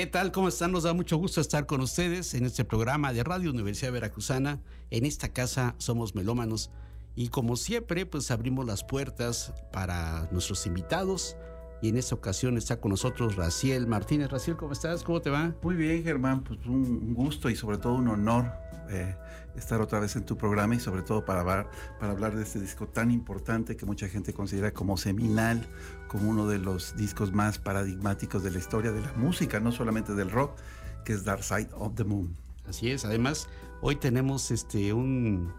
¿Qué 0.00 0.06
tal? 0.06 0.32
¿Cómo 0.32 0.48
están? 0.48 0.72
Nos 0.72 0.84
da 0.84 0.94
mucho 0.94 1.18
gusto 1.18 1.42
estar 1.42 1.66
con 1.66 1.82
ustedes 1.82 2.32
en 2.32 2.46
este 2.46 2.64
programa 2.64 3.12
de 3.12 3.22
Radio 3.22 3.50
Universidad 3.50 3.92
Veracruzana. 3.92 4.58
En 4.88 5.04
esta 5.04 5.34
casa 5.34 5.74
somos 5.76 6.14
melómanos 6.14 6.70
y 7.16 7.28
como 7.28 7.54
siempre 7.54 8.06
pues 8.06 8.30
abrimos 8.30 8.64
las 8.64 8.82
puertas 8.82 9.52
para 9.74 10.26
nuestros 10.32 10.64
invitados 10.64 11.36
y 11.82 11.88
en 11.88 11.96
esta 11.96 12.14
ocasión 12.14 12.56
está 12.56 12.80
con 12.80 12.90
nosotros 12.90 13.36
Raciel 13.36 13.86
Martínez. 13.86 14.30
Raciel, 14.30 14.56
¿cómo 14.56 14.72
estás? 14.72 15.02
¿Cómo 15.02 15.20
te 15.20 15.30
va? 15.30 15.54
Muy 15.62 15.76
bien, 15.76 16.02
Germán, 16.02 16.42
pues 16.42 16.64
un 16.66 17.14
gusto 17.14 17.48
y 17.48 17.56
sobre 17.56 17.78
todo 17.78 17.94
un 17.94 18.08
honor 18.08 18.52
eh, 18.90 19.14
estar 19.56 19.80
otra 19.80 20.00
vez 20.00 20.16
en 20.16 20.24
tu 20.24 20.36
programa 20.36 20.74
y 20.74 20.80
sobre 20.80 21.02
todo 21.02 21.24
para 21.24 21.40
hablar, 21.40 21.70
para 21.98 22.12
hablar 22.12 22.34
de 22.34 22.42
este 22.42 22.60
disco 22.60 22.88
tan 22.88 23.10
importante 23.10 23.76
que 23.76 23.86
mucha 23.86 24.08
gente 24.08 24.32
considera 24.32 24.72
como 24.72 24.96
seminal, 24.96 25.66
como 26.08 26.28
uno 26.28 26.48
de 26.48 26.58
los 26.58 26.96
discos 26.96 27.32
más 27.32 27.58
paradigmáticos 27.58 28.42
de 28.42 28.50
la 28.50 28.58
historia 28.58 28.90
de 28.90 29.00
la 29.00 29.12
música, 29.12 29.60
no 29.60 29.70
solamente 29.70 30.14
del 30.14 30.30
rock, 30.30 30.56
que 31.04 31.12
es 31.12 31.24
Dark 31.24 31.44
Side 31.44 31.68
of 31.74 31.94
the 31.94 32.04
Moon. 32.04 32.34
Así 32.68 32.90
es, 32.90 33.04
además 33.04 33.48
hoy 33.80 33.96
tenemos 33.96 34.50
este 34.50 34.92
un 34.92 35.52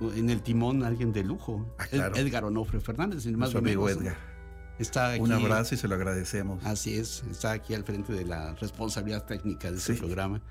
en 0.00 0.28
el 0.28 0.42
timón 0.42 0.82
alguien 0.82 1.12
de 1.12 1.24
lujo, 1.24 1.66
ah, 1.78 1.86
Edgar 2.14 2.44
Onofre 2.44 2.80
Fernández, 2.80 3.24
el 3.26 3.36
más 3.36 3.54
amigo 3.54 3.88
Edgar. 3.88 4.33
Está 4.78 5.12
aquí, 5.12 5.20
Un 5.20 5.32
abrazo 5.32 5.74
y 5.74 5.78
se 5.78 5.88
lo 5.88 5.94
agradecemos. 5.94 6.64
Así 6.64 6.94
es, 6.94 7.22
está 7.30 7.52
aquí 7.52 7.74
al 7.74 7.84
frente 7.84 8.12
de 8.12 8.24
la 8.24 8.54
responsabilidad 8.54 9.24
técnica 9.24 9.70
de 9.70 9.78
este 9.78 9.94
programa. 9.94 10.42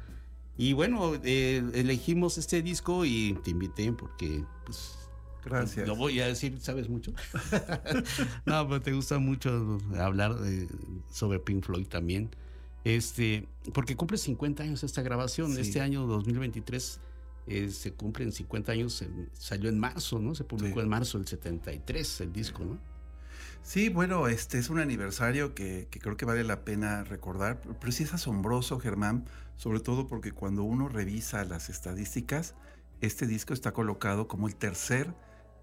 Y 0.57 0.73
bueno, 0.73 1.13
eh, 1.23 1.63
elegimos 1.73 2.37
este 2.37 2.61
disco 2.61 3.05
y 3.05 3.37
te 3.43 3.51
invité 3.51 3.91
porque, 3.91 4.43
pues. 4.65 4.95
Gracias. 5.43 5.85
Lo 5.85 5.97
voy 5.97 6.21
a 6.21 6.27
decir, 6.27 6.57
¿sabes 6.61 6.87
mucho? 6.87 7.11
no, 8.45 8.65
pero 8.69 8.81
te 8.81 8.93
gusta 8.93 9.19
mucho 9.19 9.77
hablar 9.99 10.37
sobre 11.11 11.39
Pink 11.39 11.65
Floyd 11.65 11.87
también. 11.87 12.29
Este, 12.85 13.47
porque 13.73 13.97
cumple 13.97 14.17
50 14.17 14.63
años 14.63 14.83
esta 14.83 15.01
grabación. 15.01 15.57
Este 15.57 15.81
año 15.81 16.05
2023 16.07 16.99
eh, 17.47 17.69
se 17.71 17.91
cumplen 17.91 18.31
50 18.31 18.71
años. 18.71 19.03
salió 19.33 19.69
en 19.69 19.79
marzo, 19.79 20.19
¿no? 20.19 20.33
Se 20.33 20.45
publicó 20.45 20.79
en 20.79 20.87
marzo 20.87 21.17
del 21.17 21.27
73 21.27 22.21
el 22.21 22.31
disco, 22.31 22.63
¿no? 22.63 22.92
Sí, 23.63 23.87
bueno, 23.87 24.27
este 24.27 24.59
es 24.59 24.69
un 24.69 24.79
aniversario 24.79 25.55
que, 25.55 25.87
creo 25.89 26.17
que 26.17 26.25
vale 26.25 26.43
la 26.43 26.65
pena 26.65 27.05
recordar, 27.05 27.61
pero 27.79 27.91
sí 27.91 28.03
es 28.03 28.13
asombroso, 28.13 28.77
Germán, 28.77 29.25
sobre 29.55 29.79
todo 29.79 30.07
porque 30.07 30.33
cuando 30.33 30.63
uno 30.63 30.89
revisa 30.89 31.45
las 31.45 31.69
estadísticas, 31.69 32.55
este 32.99 33.25
disco 33.25 33.53
está 33.53 33.71
colocado 33.71 34.27
como 34.27 34.47
el 34.47 34.55
tercer 34.55 35.13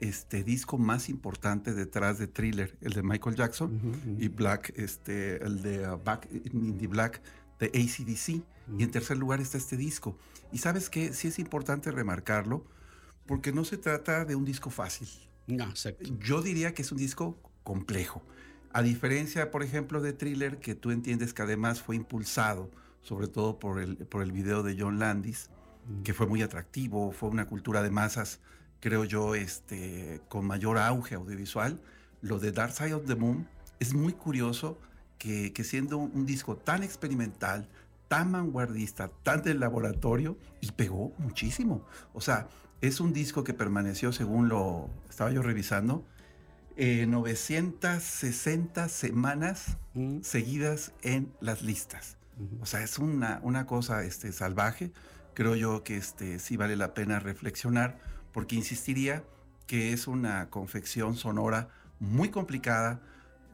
este 0.01 0.43
disco 0.43 0.79
más 0.79 1.11
importante 1.11 1.75
detrás 1.75 2.19
de 2.19 2.27
Thriller, 2.27 2.75
el 2.81 2.95
de 2.95 3.03
Michael 3.03 3.37
Jackson, 3.37 4.17
y 4.19 4.29
Black, 4.29 4.73
este, 4.77 5.45
el 5.45 5.61
de 5.61 5.87
uh, 5.87 6.01
Back 6.03 6.27
in 6.33 6.79
the 6.79 6.87
Black 6.87 7.21
de 7.59 7.67
ACDC. 7.67 8.43
Y 8.79 8.83
en 8.83 8.91
tercer 8.91 9.19
lugar 9.19 9.41
está 9.41 9.59
este 9.59 9.77
disco. 9.77 10.17
Y 10.53 10.59
sabes 10.59 10.89
que 10.89 11.13
sí 11.13 11.29
es 11.29 11.39
importante 11.39 11.91
remarcarlo, 11.91 12.65
porque 13.27 13.53
no 13.53 13.65
se 13.67 13.77
trata 13.77 14.25
de 14.25 14.37
un 14.37 14.47
disco 14.47 14.71
fácil. 14.71 15.09
No, 15.47 15.65
exacto. 15.65 16.09
Yo 16.19 16.41
diría 16.41 16.73
que 16.73 16.81
es 16.81 16.93
un 16.93 16.99
disco 16.99 17.39
complejo. 17.71 18.21
A 18.73 18.83
diferencia, 18.83 19.53
por 19.53 19.63
ejemplo, 19.63 20.01
de 20.01 20.13
Thriller, 20.13 20.59
que 20.59 20.75
tú 20.75 20.91
entiendes 20.91 21.33
que 21.33 21.43
además 21.43 21.81
fue 21.81 21.95
impulsado, 21.95 22.69
sobre 23.01 23.29
todo 23.29 23.61
por 23.61 23.81
el, 23.81 23.97
por 23.97 24.23
el 24.25 24.33
video 24.33 24.65
de 24.65 24.75
John 24.77 24.99
Landis, 24.99 25.51
mm. 25.87 26.03
que 26.03 26.13
fue 26.13 26.27
muy 26.27 26.43
atractivo, 26.43 27.13
fue 27.13 27.29
una 27.29 27.47
cultura 27.47 27.81
de 27.81 27.91
masas, 27.93 28.41
creo 28.81 29.05
yo, 29.05 29.37
este, 29.37 30.21
con 30.29 30.47
mayor 30.47 30.79
auge 30.79 31.15
audiovisual. 31.15 31.81
Lo 32.23 32.41
de 32.41 32.51
Dark 32.51 32.73
Side 32.73 32.95
of 32.95 33.07
the 33.07 33.15
Moon 33.15 33.47
es 33.79 33.95
muy 33.95 34.15
curioso 34.15 34.77
que, 35.17 35.53
que 35.53 35.63
siendo 35.63 35.99
un 35.99 36.27
disco 36.27 36.57
tan 36.57 36.83
experimental, 36.83 37.69
tan 38.09 38.33
vanguardista, 38.33 39.13
tan 39.23 39.43
del 39.43 39.61
laboratorio, 39.61 40.37
y 40.61 40.73
pegó 40.73 41.13
muchísimo. 41.19 41.87
O 42.15 42.21
sea, 42.21 42.49
es 42.81 42.99
un 42.99 43.13
disco 43.13 43.45
que 43.45 43.55
permaneció, 43.55 44.13
según 44.13 44.49
lo 44.49 44.91
estaba 45.09 45.31
yo 45.31 45.41
revisando, 45.41 46.05
960 46.77 48.85
eh, 48.85 48.89
semanas 48.89 49.77
mm. 49.95 50.21
seguidas 50.23 50.93
en 51.03 51.33
las 51.41 51.63
listas. 51.63 52.17
O 52.61 52.67
sea, 52.67 52.83
es 52.83 52.99
una, 52.99 53.41
una 53.43 53.67
cosa 53.67 54.03
este, 54.05 54.33
salvaje. 54.33 54.93
Creo 55.35 55.57
yo 55.57 55.85
que 55.85 55.97
este, 55.97 56.39
sí 56.39 56.57
vale 56.57 56.77
la 56.77 56.95
pena 56.95 57.21
reflexionar 57.21 57.99
porque 58.33 58.57
insistiría 58.57 59.25
que 59.67 59.93
es 59.93 60.07
una 60.07 60.51
confección 60.51 61.17
sonora 61.17 61.69
muy 61.99 62.31
complicada, 62.31 63.01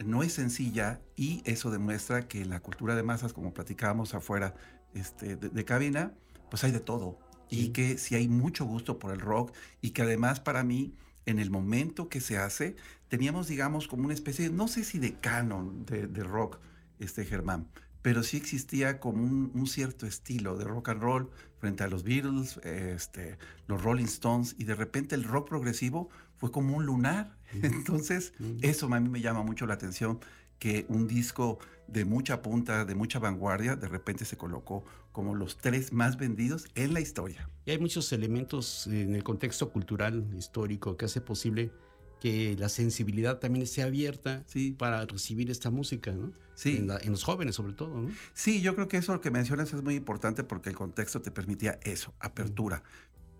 no 0.05 0.23
es 0.23 0.33
sencilla 0.33 1.01
y 1.17 1.43
eso 1.45 1.71
demuestra 1.71 2.29
que 2.29 2.45
la 2.45 2.61
cultura 2.61 2.95
de 2.95 3.03
masas, 3.03 3.33
como 3.33 3.53
platicábamos 3.53 4.15
afuera 4.15 4.55
este, 4.95 5.37
de, 5.37 5.65
cabina, 5.65 6.13
pues 6.51 6.65
hay 6.65 6.71
de 6.71 6.81
todo. 6.81 7.19
Y 7.49 7.69
que 7.69 7.99
sí 7.99 8.15
hay 8.15 8.29
mucho 8.29 8.65
gusto 8.65 8.99
por 8.99 9.13
el 9.13 9.21
rock 9.21 9.53
y 9.81 9.91
que 9.91 10.03
además 10.03 10.41
para 10.41 10.65
mí 10.65 10.95
en 11.27 11.39
el 11.39 11.51
momento 11.51 12.09
que 12.09 12.21
se 12.21 12.39
hace, 12.39 12.77
teníamos, 13.09 13.49
digamos, 13.49 13.89
como 13.89 14.05
una 14.05 14.15
especie, 14.15 14.49
no 14.49 14.69
sé 14.69 14.85
si 14.85 14.99
de 14.99 15.15
canon 15.15 15.85
de, 15.85 16.25
rock, 16.25 16.59
este 16.99 17.25
Germán, 17.25 17.69
pero 18.01 18.23
sí 18.23 18.37
existía 18.37 19.01
como 19.01 19.23
un, 19.23 19.67
cierto 19.67 20.07
estilo 20.07 20.57
de 20.57 20.65
rock 20.65 20.91
and 20.91 21.03
roll 21.03 21.31
frente 21.59 21.85
a 21.85 21.89
los 21.89 22.05
Beatles, 22.05 22.59
este, 22.59 23.39
los 23.67 23.83
Rolling 23.83 24.05
Stones, 24.05 24.55
y 24.59 24.65
de 24.65 24.77
repente 24.77 25.15
el 25.15 25.25
rock 25.25 25.49
progresivo 25.49 26.09
fue 26.37 26.51
como 26.51 26.77
un 26.77 26.87
lunar. 26.87 27.37
Entonces, 27.63 28.33
eso 28.63 28.93
a 28.93 29.01
mí 29.01 29.09
me 29.09 29.21
llama 29.21 29.43
mucho 29.43 29.67
la 29.67 29.75
atención 29.75 30.21
que 30.59 30.87
un 30.89 31.07
disco 31.07 31.59
de 31.89 32.05
mucha 32.05 32.43
punta, 32.43 32.85
de 32.85 32.95
mucha 32.95 33.19
vanguardia, 33.19 33.77
de 33.77 33.89
repente 33.89 34.25
se 34.25 34.37
colocó 34.37 34.85
como 35.17 35.35
los 35.35 35.57
tres 35.57 35.95
más 35.95 36.19
vendidos 36.19 36.67
en 36.75 36.93
la 36.93 37.01
historia. 37.01 37.49
Y 37.65 37.71
hay 37.71 37.79
muchos 37.79 38.13
elementos 38.13 38.87
en 38.87 39.15
el 39.15 39.25
contexto 39.25 39.71
cultural, 39.71 40.27
histórico, 40.37 40.99
que 40.99 41.07
hace 41.07 41.23
posible 41.23 41.73
que 42.21 42.55
la 42.59 42.69
sensibilidad 42.69 43.39
también 43.39 43.63
esté 43.63 43.83
abierta 43.83 44.45
para 44.77 45.07
recibir 45.07 45.51
esta 45.51 45.71
música, 45.71 46.13
¿no? 46.13 46.35
Sí. 46.55 46.77
En, 46.77 47.11
los 47.11 47.25
jóvenes 47.25 47.55
sobre 47.55 47.73
todo, 47.73 47.99
¿no? 47.99 48.11
Sí, 48.35 48.61
yo 48.61 48.75
creo 48.75 48.89
que 48.89 48.99
eso 48.99 49.19
que 49.23 49.31
mencionas 49.31 49.73
es 49.73 49.83
muy 49.83 49.95
importante 49.95 50.45
porque 50.45 50.69
el 50.69 50.77
contexto 50.77 51.23
te 51.23 51.31
permitía 51.31 51.81
eso, 51.83 52.13
apertura. 52.21 52.83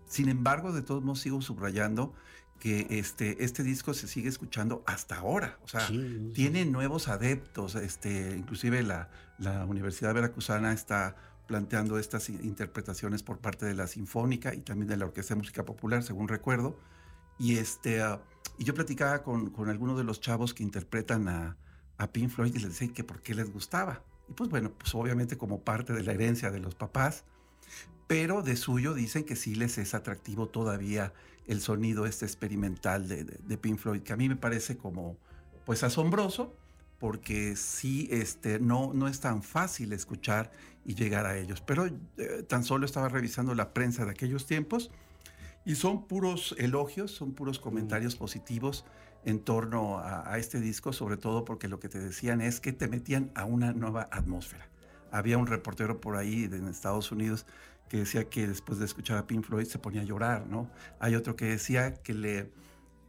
Sin 0.07 0.29
embargo, 0.29 0.73
de 0.73 0.81
todos 0.81 1.03
modos 1.03 1.19
sigo 1.19 1.43
subrayando 1.43 2.11
que 2.59 2.87
este, 2.89 3.43
este 3.43 3.61
disco 3.61 3.93
se 3.93 4.07
sigue 4.07 4.29
escuchando 4.29 4.83
hasta 4.87 5.17
ahora. 5.17 5.59
O 5.61 5.67
sea, 5.67 5.87
tiene 6.33 6.65
nuevos 6.65 7.07
adeptos. 7.07 7.75
Este, 7.75 8.35
inclusive 8.35 8.81
la, 8.81 9.11
la 9.37 9.63
Universidad 9.65 10.15
Veracruzana 10.15 10.73
está 10.73 11.15
planteando 11.47 11.97
estas 11.97 12.29
interpretaciones 12.29 13.23
por 13.23 13.39
parte 13.39 13.65
de 13.65 13.73
la 13.73 13.87
Sinfónica 13.87 14.53
y 14.53 14.61
también 14.61 14.89
de 14.89 14.97
la 14.97 15.05
Orquesta 15.05 15.33
de 15.33 15.39
Música 15.39 15.65
Popular, 15.65 16.03
según 16.03 16.27
recuerdo. 16.27 16.77
Y, 17.39 17.57
este, 17.57 18.01
ah, 18.01 18.21
y 18.57 18.65
yo 18.65 18.73
platicaba 18.73 19.23
con, 19.23 19.51
algunos 19.69 19.97
de 19.97 20.03
los 20.03 20.19
chavos 20.21 20.53
que 20.53 20.63
interpretan 20.63 21.27
a, 21.27 21.57
a 21.97 22.11
Pink 22.11 22.29
Floyd 22.29 22.53
y 22.53 22.59
les 22.59 22.69
decía 22.69 22.93
que 22.93 23.03
por 23.03 23.21
qué 23.21 23.33
les 23.33 23.51
gustaba. 23.51 24.03
Y 24.29 24.33
pues 24.33 24.49
bueno, 24.49 24.71
pues 24.77 24.93
obviamente 24.93 25.37
como 25.37 25.61
parte 25.61 25.93
de 25.93 26.03
la 26.03 26.11
herencia 26.11 26.51
de 26.51 26.59
los 26.59 26.75
papás, 26.75 27.23
pero 28.07 28.41
de 28.41 28.55
suyo 28.55 28.93
dicen 28.93 29.23
que 29.23 29.35
sí 29.35 29.55
les 29.55 29.77
es 29.77 29.93
atractivo 29.93 30.47
todavía 30.47 31.13
el 31.45 31.61
sonido 31.61 32.05
este 32.05 32.25
experimental 32.25 33.07
de, 33.07 33.23
de, 33.23 33.57
Pink 33.57 33.79
Floyd, 33.79 34.01
que 34.01 34.13
a 34.13 34.17
mí 34.17 34.27
me 34.27 34.35
parece 34.35 34.77
como 34.77 35.17
pues 35.65 35.83
asombroso, 35.83 36.53
porque 36.99 37.55
sí 37.55 38.07
este, 38.11 38.59
no, 38.59 38.93
no 38.93 39.07
es 39.07 39.19
tan 39.19 39.43
fácil 39.43 39.93
escuchar 39.93 40.51
y 40.85 40.95
llegar 40.95 41.25
a 41.25 41.37
ellos. 41.37 41.61
Pero 41.61 41.85
eh, 41.85 42.43
tan 42.47 42.63
solo 42.63 42.85
estaba 42.85 43.09
revisando 43.09 43.53
la 43.53 43.73
prensa 43.73 44.05
de 44.05 44.11
aquellos 44.11 44.45
tiempos 44.45 44.89
y 45.65 45.75
son 45.75 46.07
puros 46.07 46.55
elogios, 46.57 47.11
son 47.11 47.33
puros 47.33 47.59
comentarios 47.59 48.15
mm. 48.15 48.19
positivos 48.19 48.85
en 49.25 49.39
torno 49.39 49.97
a, 49.97 50.31
a, 50.31 50.37
este 50.37 50.61
disco, 50.61 50.93
sobre 50.93 51.17
todo 51.17 51.43
porque 51.43 51.67
lo 51.67 51.79
que 51.79 51.89
te 51.89 51.99
decían 51.99 52.39
es 52.39 52.61
que 52.61 52.71
te 52.71 52.87
metían 52.87 53.31
a 53.35 53.43
una 53.43 53.73
nueva 53.73 54.07
atmósfera 54.11 54.69
Había 55.11 55.37
un 55.37 55.47
reportero 55.47 55.99
por 55.99 56.15
ahí 56.15 56.45
en 56.45 56.67
Estados 56.67 57.11
Unidos 57.11 57.45
que 57.89 57.97
decía 57.97 58.29
que 58.29 58.47
después 58.47 58.79
de 58.79 58.85
escuchar 58.85 59.17
a 59.17 59.27
Pink 59.27 59.45
Floyd 59.45 59.65
se 59.65 59.79
ponía 59.79 60.01
a 60.01 60.05
llorar, 60.05 60.47
¿no? 60.47 60.69
Hay 60.99 61.15
otro 61.15 61.35
que 61.35 61.45
decía 61.45 61.93
que 61.95 62.13
le, 62.13 62.51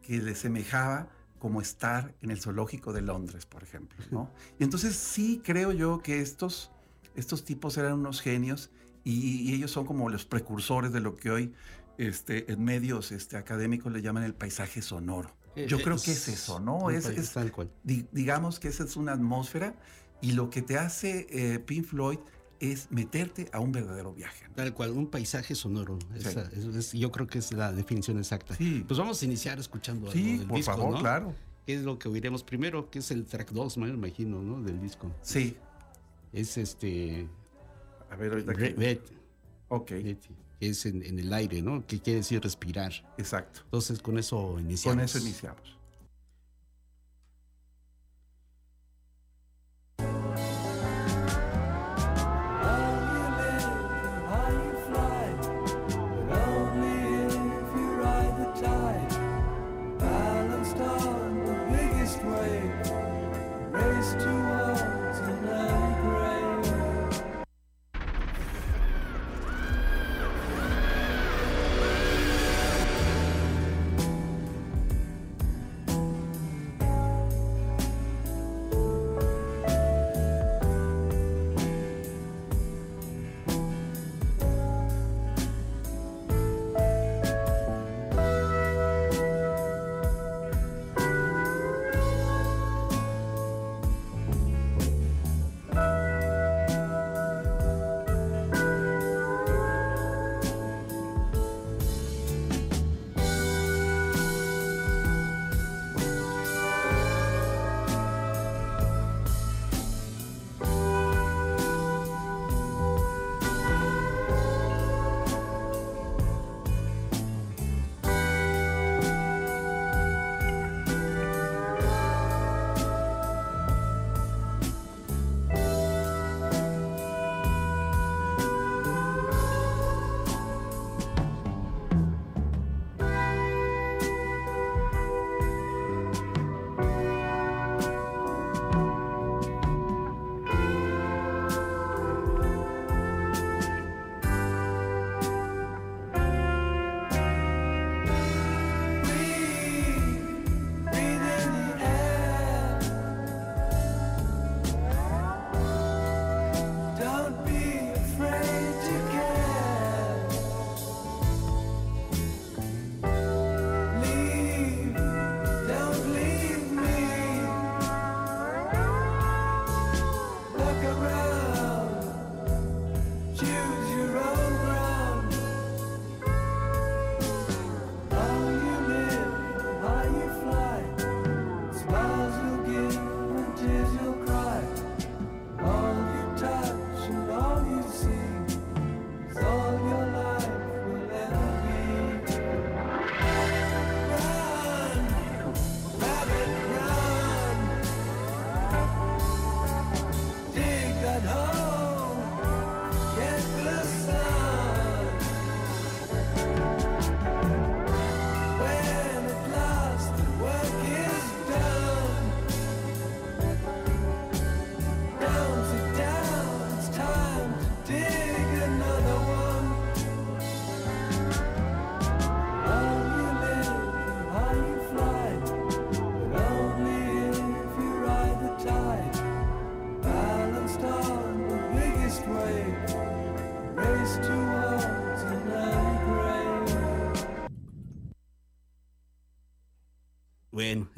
que 0.02 0.18
le 0.18 0.34
semejaba 0.34 1.08
como 1.38 1.60
estar 1.60 2.14
en 2.20 2.30
el 2.30 2.40
zoológico 2.40 2.92
de 2.92 3.02
Londres, 3.02 3.46
por 3.46 3.62
ejemplo, 3.62 4.04
¿no? 4.10 4.30
Y 4.58 4.64
entonces 4.64 4.96
sí 4.96 5.40
creo 5.44 5.72
yo 5.72 6.00
que 6.02 6.20
estos, 6.20 6.70
estos 7.14 7.44
tipos 7.44 7.76
eran 7.76 7.94
unos 7.94 8.20
genios 8.20 8.70
y, 9.04 9.54
ellos 9.54 9.70
son 9.70 9.86
como 9.86 10.10
los 10.10 10.26
precursores 10.26 10.92
de 10.92 11.00
lo 11.00 11.16
que 11.16 11.30
hoy 11.30 11.54
este, 11.96 12.52
en 12.52 12.62
medios 12.62 13.12
este, 13.12 13.36
académicos 13.36 13.92
le 13.92 14.02
llaman 14.02 14.24
el 14.24 14.34
paisaje 14.34 14.82
sonoro. 14.82 15.34
Yo 15.66 15.82
creo 15.82 15.96
que 15.96 16.12
es 16.12 16.28
eso, 16.28 16.60
¿no? 16.60 16.90
Es, 16.90 17.06
es 17.06 17.34
digamos 18.12 18.60
que 18.60 18.68
esa 18.68 18.84
es 18.84 18.96
una 18.96 19.12
atmósfera 19.12 19.74
y 20.20 20.32
lo 20.32 20.50
que 20.50 20.62
te 20.62 20.78
hace 20.78 21.26
eh, 21.30 21.58
Pink 21.58 21.84
Floyd 21.84 22.18
es 22.60 22.90
meterte 22.90 23.48
a 23.52 23.60
un 23.60 23.72
verdadero 23.72 24.12
viaje. 24.12 24.46
Tal 24.54 24.74
cual, 24.74 24.90
un 24.90 25.06
paisaje 25.08 25.54
sonoro. 25.54 25.98
yo 26.92 27.12
creo 27.12 27.26
que 27.26 27.38
es 27.38 27.52
la 27.52 27.72
definición 27.72 28.18
exacta. 28.18 28.56
Pues 28.56 28.98
vamos 28.98 29.20
a 29.22 29.24
iniciar 29.24 29.58
escuchando 29.58 30.10
sí, 30.10 30.32
algo 30.32 30.38
del 30.38 30.48
por 30.48 30.62
favor, 30.62 30.98
claro. 31.00 31.34
¿Qué 31.66 31.74
es 31.74 31.82
lo 31.82 31.98
que 31.98 32.08
oiremos 32.08 32.42
primero? 32.42 32.90
Que 32.90 33.00
es 33.00 33.10
el 33.10 33.26
track 33.26 33.50
2, 33.50 33.78
me 33.78 33.88
imagino, 33.88 34.42
¿no? 34.42 34.62
Del 34.62 34.80
disco. 34.80 35.10
Sí. 35.22 35.56
Es 36.32 36.56
este... 36.56 37.28
A 38.10 38.16
ver, 38.16 38.32
ahorita 38.32 38.52
Red, 38.52 39.00
Ok. 39.68 39.92
es 40.60 40.86
en, 40.86 41.02
en, 41.02 41.18
el 41.18 41.32
aire, 41.32 41.60
¿no? 41.60 41.86
Que 41.86 42.00
quiere 42.00 42.20
decir 42.20 42.42
respirar. 42.42 42.92
Exacto. 43.18 43.60
Entonces, 43.64 44.00
con 44.00 44.18
eso 44.18 44.58
iniciamos. 44.58 44.96
Con 44.96 45.04
eso 45.04 45.18
iniciamos. 45.18 45.77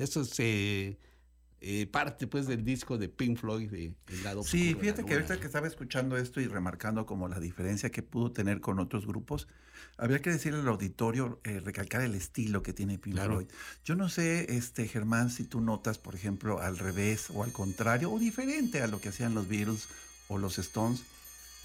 Eso 0.01 0.23
es 0.23 0.39
eh, 0.39 0.99
eh, 1.61 1.87
parte 1.87 2.27
pues 2.27 2.47
del 2.47 2.65
disco 2.65 2.97
de 2.97 3.09
Pink 3.09 3.39
Floyd 3.39 3.71
de 3.71 3.95
el 4.09 4.23
lado 4.25 4.43
Sí, 4.43 4.75
fíjate 4.81 5.05
que 5.05 5.13
ahorita 5.15 5.39
que 5.39 5.47
estaba 5.47 5.67
escuchando 5.67 6.17
esto 6.17 6.41
y 6.41 6.47
remarcando 6.47 7.05
como 7.05 7.29
la 7.29 7.39
diferencia 7.39 7.91
que 7.91 8.03
pudo 8.03 8.33
tener 8.33 8.61
con 8.61 8.79
otros 8.79 9.07
grupos, 9.07 9.47
habría 9.99 10.21
que 10.21 10.31
decirle 10.31 10.61
al 10.61 10.69
auditorio, 10.69 11.39
eh, 11.45 11.61
recalcar 11.61 12.01
el 12.01 12.15
estilo 12.15 12.63
que 12.63 12.73
tiene 12.73 12.99
Pink 12.99 13.19
Floyd. 13.19 13.47
Yo 13.85 13.95
no 13.95 14.09
sé, 14.09 14.57
este 14.57 14.89
Germán, 14.89 15.29
si 15.29 15.45
tú 15.45 15.61
notas, 15.61 15.99
por 15.99 16.15
ejemplo, 16.15 16.61
al 16.61 16.79
revés 16.79 17.29
o 17.29 17.45
al 17.45 17.53
contrario, 17.53 18.11
o 18.11 18.19
diferente 18.19 18.81
a 18.81 18.87
lo 18.87 19.01
que 19.01 19.11
hacían 19.11 19.35
los 19.35 19.47
Beatles 19.47 19.89
o 20.29 20.39
los 20.39 20.59
Stones, 20.59 21.05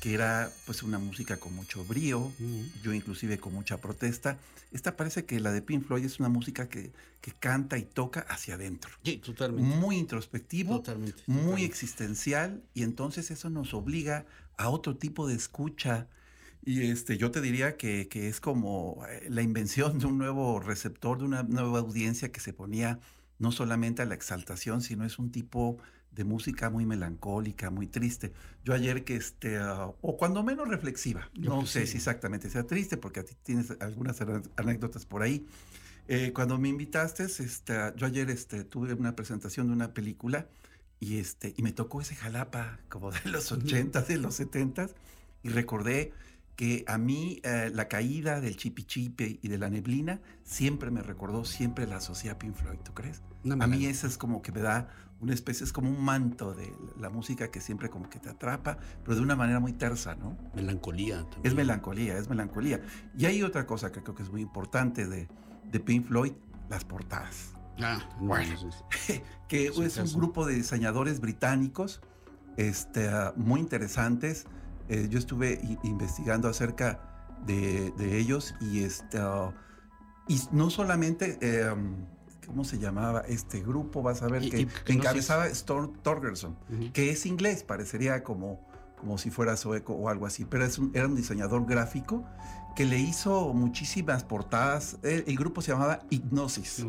que 0.06 0.14
era 0.14 0.52
pues 0.68 0.84
una 0.84 1.00
música 1.00 1.38
con 1.38 1.56
mucho 1.56 1.84
brío, 1.84 2.32
yo 2.84 2.94
inclusive 2.94 3.40
con 3.40 3.56
mucha 3.56 3.82
protesta. 3.82 4.38
Esta 4.72 4.96
parece 4.96 5.26
que 5.26 5.40
la 5.40 5.52
de 5.52 5.64
Pink 5.64 5.84
Floyd 5.84 6.06
es 6.06 6.20
una 6.20 6.30
música 6.30 6.70
que, 6.70 6.92
que 7.22 7.32
canta 7.32 7.80
y 7.80 7.86
toca 7.86 8.20
hacia 8.20 8.54
adentro. 8.54 8.92
Sí, 9.04 9.18
totalmente. 9.18 9.76
Muy 9.78 9.98
introspectivo, 9.98 10.84
muy 11.26 11.64
existencial, 11.64 12.62
y 12.76 12.84
entonces 12.84 13.32
eso 13.32 13.50
nos 13.50 13.74
obliga 13.74 14.28
a 14.58 14.70
otro 14.70 14.96
tipo 14.96 15.28
de 15.28 15.34
escucha. 15.34 16.08
Y 16.64 16.84
este, 16.84 17.18
yo 17.18 17.32
te 17.32 17.42
diría 17.42 17.76
que, 17.76 18.08
que 18.08 18.30
es 18.30 18.40
como 18.40 19.04
eh, 19.10 19.26
la 19.32 19.42
invención 19.42 19.98
de 19.98 20.06
un 20.06 20.20
nuevo 20.20 20.60
receptor, 20.60 21.18
de 21.18 21.26
una 21.26 21.42
nueva 21.42 21.80
audiencia 21.80 22.32
que 22.32 22.42
se 22.42 22.54
ponía 22.54 23.00
no 23.40 23.52
solamente 23.52 24.04
a 24.04 24.06
la 24.06 24.14
exaltación, 24.14 24.84
sino 24.84 25.04
es 25.04 25.18
un 25.18 25.32
tipo 25.32 25.80
de 26.15 26.24
música 26.24 26.69
muy 26.69 26.86
melancólica, 26.86 27.69
muy 27.69 27.88
triste. 27.88 28.31
Yo 28.63 28.74
ayer 28.74 29.03
que 29.03 29.15
este, 29.17 29.57
ah, 29.57 29.91
o 30.01 30.17
cuando 30.17 30.43
menos 30.43 30.67
reflexiva, 30.67 31.29
no 31.38 31.65
sé 31.65 31.86
si 31.86 31.98
exactamente 31.98 32.50
sea 32.50 32.65
triste, 32.65 32.98
porque 32.98 33.19
a 33.19 33.25
ti 33.25 33.34
tienes 33.43 33.72
algunas 33.79 34.17
anécdotas 34.55 35.05
por 35.05 35.22
ahí. 35.22 35.45
Eh, 36.07 36.31
cuando 36.34 36.57
me 36.57 36.69
invitaste, 36.69 37.24
este, 37.24 37.74
yo 37.95 38.05
ayer 38.05 38.29
este, 38.29 38.63
tuve 38.63 38.93
una 38.93 39.15
presentación 39.15 39.67
de 39.67 39.74
una 39.74 39.93
película 39.93 40.48
y, 41.00 41.17
este, 41.17 41.53
y 41.57 41.62
me 41.63 41.72
tocó 41.72 42.01
ese 42.01 42.15
jalapa 42.15 42.79
como 42.89 43.12
de 43.12 43.19
los 43.25 43.51
80 43.51 44.01
de 44.03 44.17
los 44.17 44.36
70 44.36 44.88
y 45.43 45.50
recordé 45.50 46.13
que 46.55 46.86
a 46.88 46.98
mí 46.98 47.41
eh, 47.43 47.69
la 47.74 47.88
caída 47.88 48.39
del 48.39 48.55
chipichipe 48.55 49.39
y 49.41 49.48
de 49.48 49.57
la 49.57 49.69
neblina 49.69 50.22
siempre 50.43 50.89
me 50.89 51.01
recordó, 51.01 51.43
siempre 51.43 51.86
la 51.86 52.00
sociedad 52.00 52.38
Pink 52.38 52.55
Floyd, 52.55 52.79
¿tú 52.84 52.93
crees? 52.93 53.22
a 53.60 53.67
mí 53.67 53.86
eso 53.86 54.07
es 54.07 54.17
como 54.17 54.41
que 54.41 54.51
me 54.51 54.62
da 54.62 54.89
una 55.25 55.34
especie, 55.34 55.63
es 55.65 55.74
como 55.74 55.89
un 55.89 56.03
manto 56.03 56.53
de 56.53 56.72
la 57.00 57.10
música 57.10 57.50
que 57.50 57.60
siempre 57.60 57.89
como 57.89 58.10
que 58.10 58.20
te 58.20 58.29
atrapa, 58.29 58.77
pero 59.03 59.15
de 59.15 59.22
una 59.22 59.36
manera 59.36 59.60
muy 59.60 59.74
tersa, 59.74 60.13
¿no? 60.13 60.38
Melancolía 60.53 61.24
también. 61.24 61.41
Es 61.44 61.55
melancolía, 61.55 62.17
es 62.17 62.29
melancolía. 62.29 62.79
Y 63.17 63.25
hay 63.25 63.41
otra 63.41 63.65
cosa 63.65 63.91
que 63.91 64.03
creo 64.03 64.13
que 64.13 64.22
es 64.22 64.29
muy 64.29 64.41
importante 64.41 65.08
de, 65.08 65.27
de 65.72 65.79
Pink 65.79 66.05
Floyd, 66.08 66.34
las 66.70 66.86
portadas. 66.86 67.53
Ah, 67.82 68.08
bueno, 68.20 68.55
que 69.48 69.67
es 69.67 69.98
un 69.98 70.13
grupo 70.13 70.46
de 70.46 70.53
diseñadores 70.53 71.20
británicos 71.20 72.01
este, 72.55 73.10
muy 73.36 73.60
interesantes. 73.60 74.46
Eh, 74.89 75.08
yo 75.10 75.17
estuve 75.17 75.60
investigando 75.82 76.48
acerca 76.48 77.34
de, 77.48 77.91
ellos 78.17 78.53
y, 78.62 78.84
este, 78.84 79.20
y 80.27 80.39
no 80.51 80.70
solamente 80.70 81.39
em, 81.41 82.05
¿cómo 82.46 82.64
se 82.64 82.80
llamaba 82.80 83.22
este 83.22 83.62
grupo? 83.62 84.02
Vas 84.02 84.22
a 84.22 84.28
ver 84.28 84.50
que, 84.50 84.68
encabezaba 84.88 85.48
Storm 85.48 85.94
Torgerson, 86.02 86.56
que 86.94 87.10
es 87.10 87.25
inglés, 87.25 87.64
parecería 87.64 88.24
como, 88.24 88.66
como 89.00 89.18
si 89.18 89.32
fuera 89.32 89.58
sueco 89.58 89.94
o 89.94 90.10
algo 90.10 90.25
así, 90.25 90.46
pero 90.46 90.66
es 90.66 90.78
un, 90.78 90.92
era 90.94 91.08
un 91.08 91.16
diseñador 91.16 91.66
gráfico 91.66 92.25
que 92.75 92.86
le 92.86 93.00
hizo 93.00 93.54
muchísimas 93.54 94.24
portadas. 94.24 94.98
El, 95.02 95.36
grupo 95.38 95.62
se 95.62 95.72
llamaba 95.72 96.02
Hipnosis. 96.10 96.86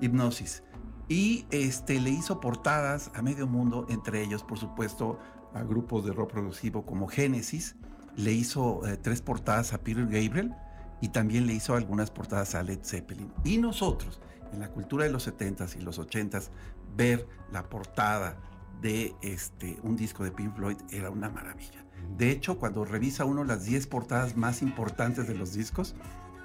Hipnosis. 0.00 0.62
Y 1.08 1.46
este, 1.50 2.00
le 2.00 2.10
hizo 2.10 2.40
portadas 2.40 3.10
a 3.14 3.22
medio 3.22 3.46
mundo, 3.46 3.86
entre 3.88 4.22
ellos, 4.22 4.42
por 4.42 4.58
supuesto, 4.58 5.18
a 5.54 5.62
grupos 5.62 6.04
de 6.04 6.12
rock 6.12 6.32
progresivo 6.32 6.84
como 6.84 7.06
Genesis. 7.06 7.76
Le 8.16 8.32
hizo 8.32 8.86
eh, 8.86 8.96
tres 8.96 9.22
portadas 9.22 9.72
a 9.72 9.78
Peter 9.78 10.04
Gabriel 10.04 10.54
y 11.00 11.08
también 11.08 11.46
le 11.46 11.54
hizo 11.54 11.74
algunas 11.74 12.10
portadas 12.10 12.54
a 12.54 12.62
Led 12.62 12.80
Zeppelin. 12.82 13.32
Y 13.44 13.58
nosotros, 13.58 14.20
en 14.52 14.60
la 14.60 14.68
cultura 14.68 15.04
de 15.04 15.10
los 15.10 15.26
70s 15.26 15.76
y 15.76 15.80
los 15.80 15.98
80s, 15.98 16.48
ver 16.96 17.26
la 17.50 17.68
portada 17.68 18.36
de 18.80 19.14
este, 19.22 19.78
un 19.82 19.96
disco 19.96 20.24
de 20.24 20.32
Pink 20.32 20.54
Floyd 20.56 20.76
era 20.90 21.10
una 21.10 21.28
maravilla. 21.28 21.84
De 22.16 22.30
hecho, 22.30 22.58
cuando 22.58 22.84
revisa 22.84 23.24
uno 23.24 23.44
las 23.44 23.64
10 23.64 23.86
portadas 23.86 24.36
más 24.36 24.60
importantes 24.62 25.28
de 25.28 25.34
los 25.34 25.54
discos 25.54 25.94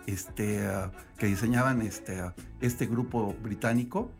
este, 0.06 0.66
ah, 0.68 0.92
que 1.18 1.28
diseñaban 1.28 1.82
este, 1.82 2.20
ah, 2.20 2.34
este 2.62 2.86
grupo 2.86 3.36
británico, 3.42 4.12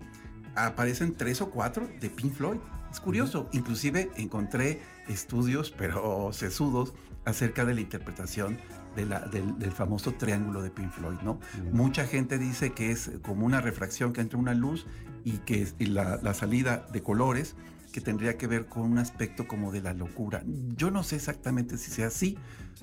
aparecen 0.56 1.16
tres 1.16 1.42
o 1.42 1.50
cuatro 1.50 1.88
de 2.00 2.10
Pink 2.10 2.34
Floyd. 2.34 2.58
Es 2.92 3.00
curioso, 3.00 3.50
inclusive 3.52 4.10
encontré 4.16 4.82
estudios, 5.08 5.72
pero 5.72 6.32
sesudos, 6.34 6.94
acerca 7.26 7.66
de 7.66 7.74
la 7.74 7.82
interpretación 7.82 8.58
del, 9.06 9.72
famoso 9.72 10.14
triángulo 10.14 10.62
de 10.62 10.72
Pink 10.72 10.92
Floyd, 10.92 11.20
¿no? 11.24 11.40
Mucha 11.72 12.06
gente 12.06 12.38
dice 12.38 12.72
que 12.72 12.92
es 12.92 13.12
como 13.22 13.46
una 13.46 13.62
refracción 13.62 14.14
que 14.14 14.22
entra 14.22 14.40
una 14.40 14.54
luz 14.54 14.88
y 15.24 15.40
que 15.40 15.68
la, 15.80 16.34
salida 16.34 16.86
de 16.92 17.02
colores 17.04 17.56
que 17.92 18.02
tendría 18.02 18.38
que 18.38 18.48
ver 18.48 18.68
con 18.68 18.84
un 18.84 18.98
aspecto 18.98 19.48
como 19.48 19.72
de 19.72 19.82
la 19.82 19.94
locura. 19.94 20.44
Yo 20.76 20.92
no 20.92 21.04
sé 21.04 21.16
exactamente 21.16 21.78
si 21.78 21.92
sea 21.92 22.08
así. 22.08 22.38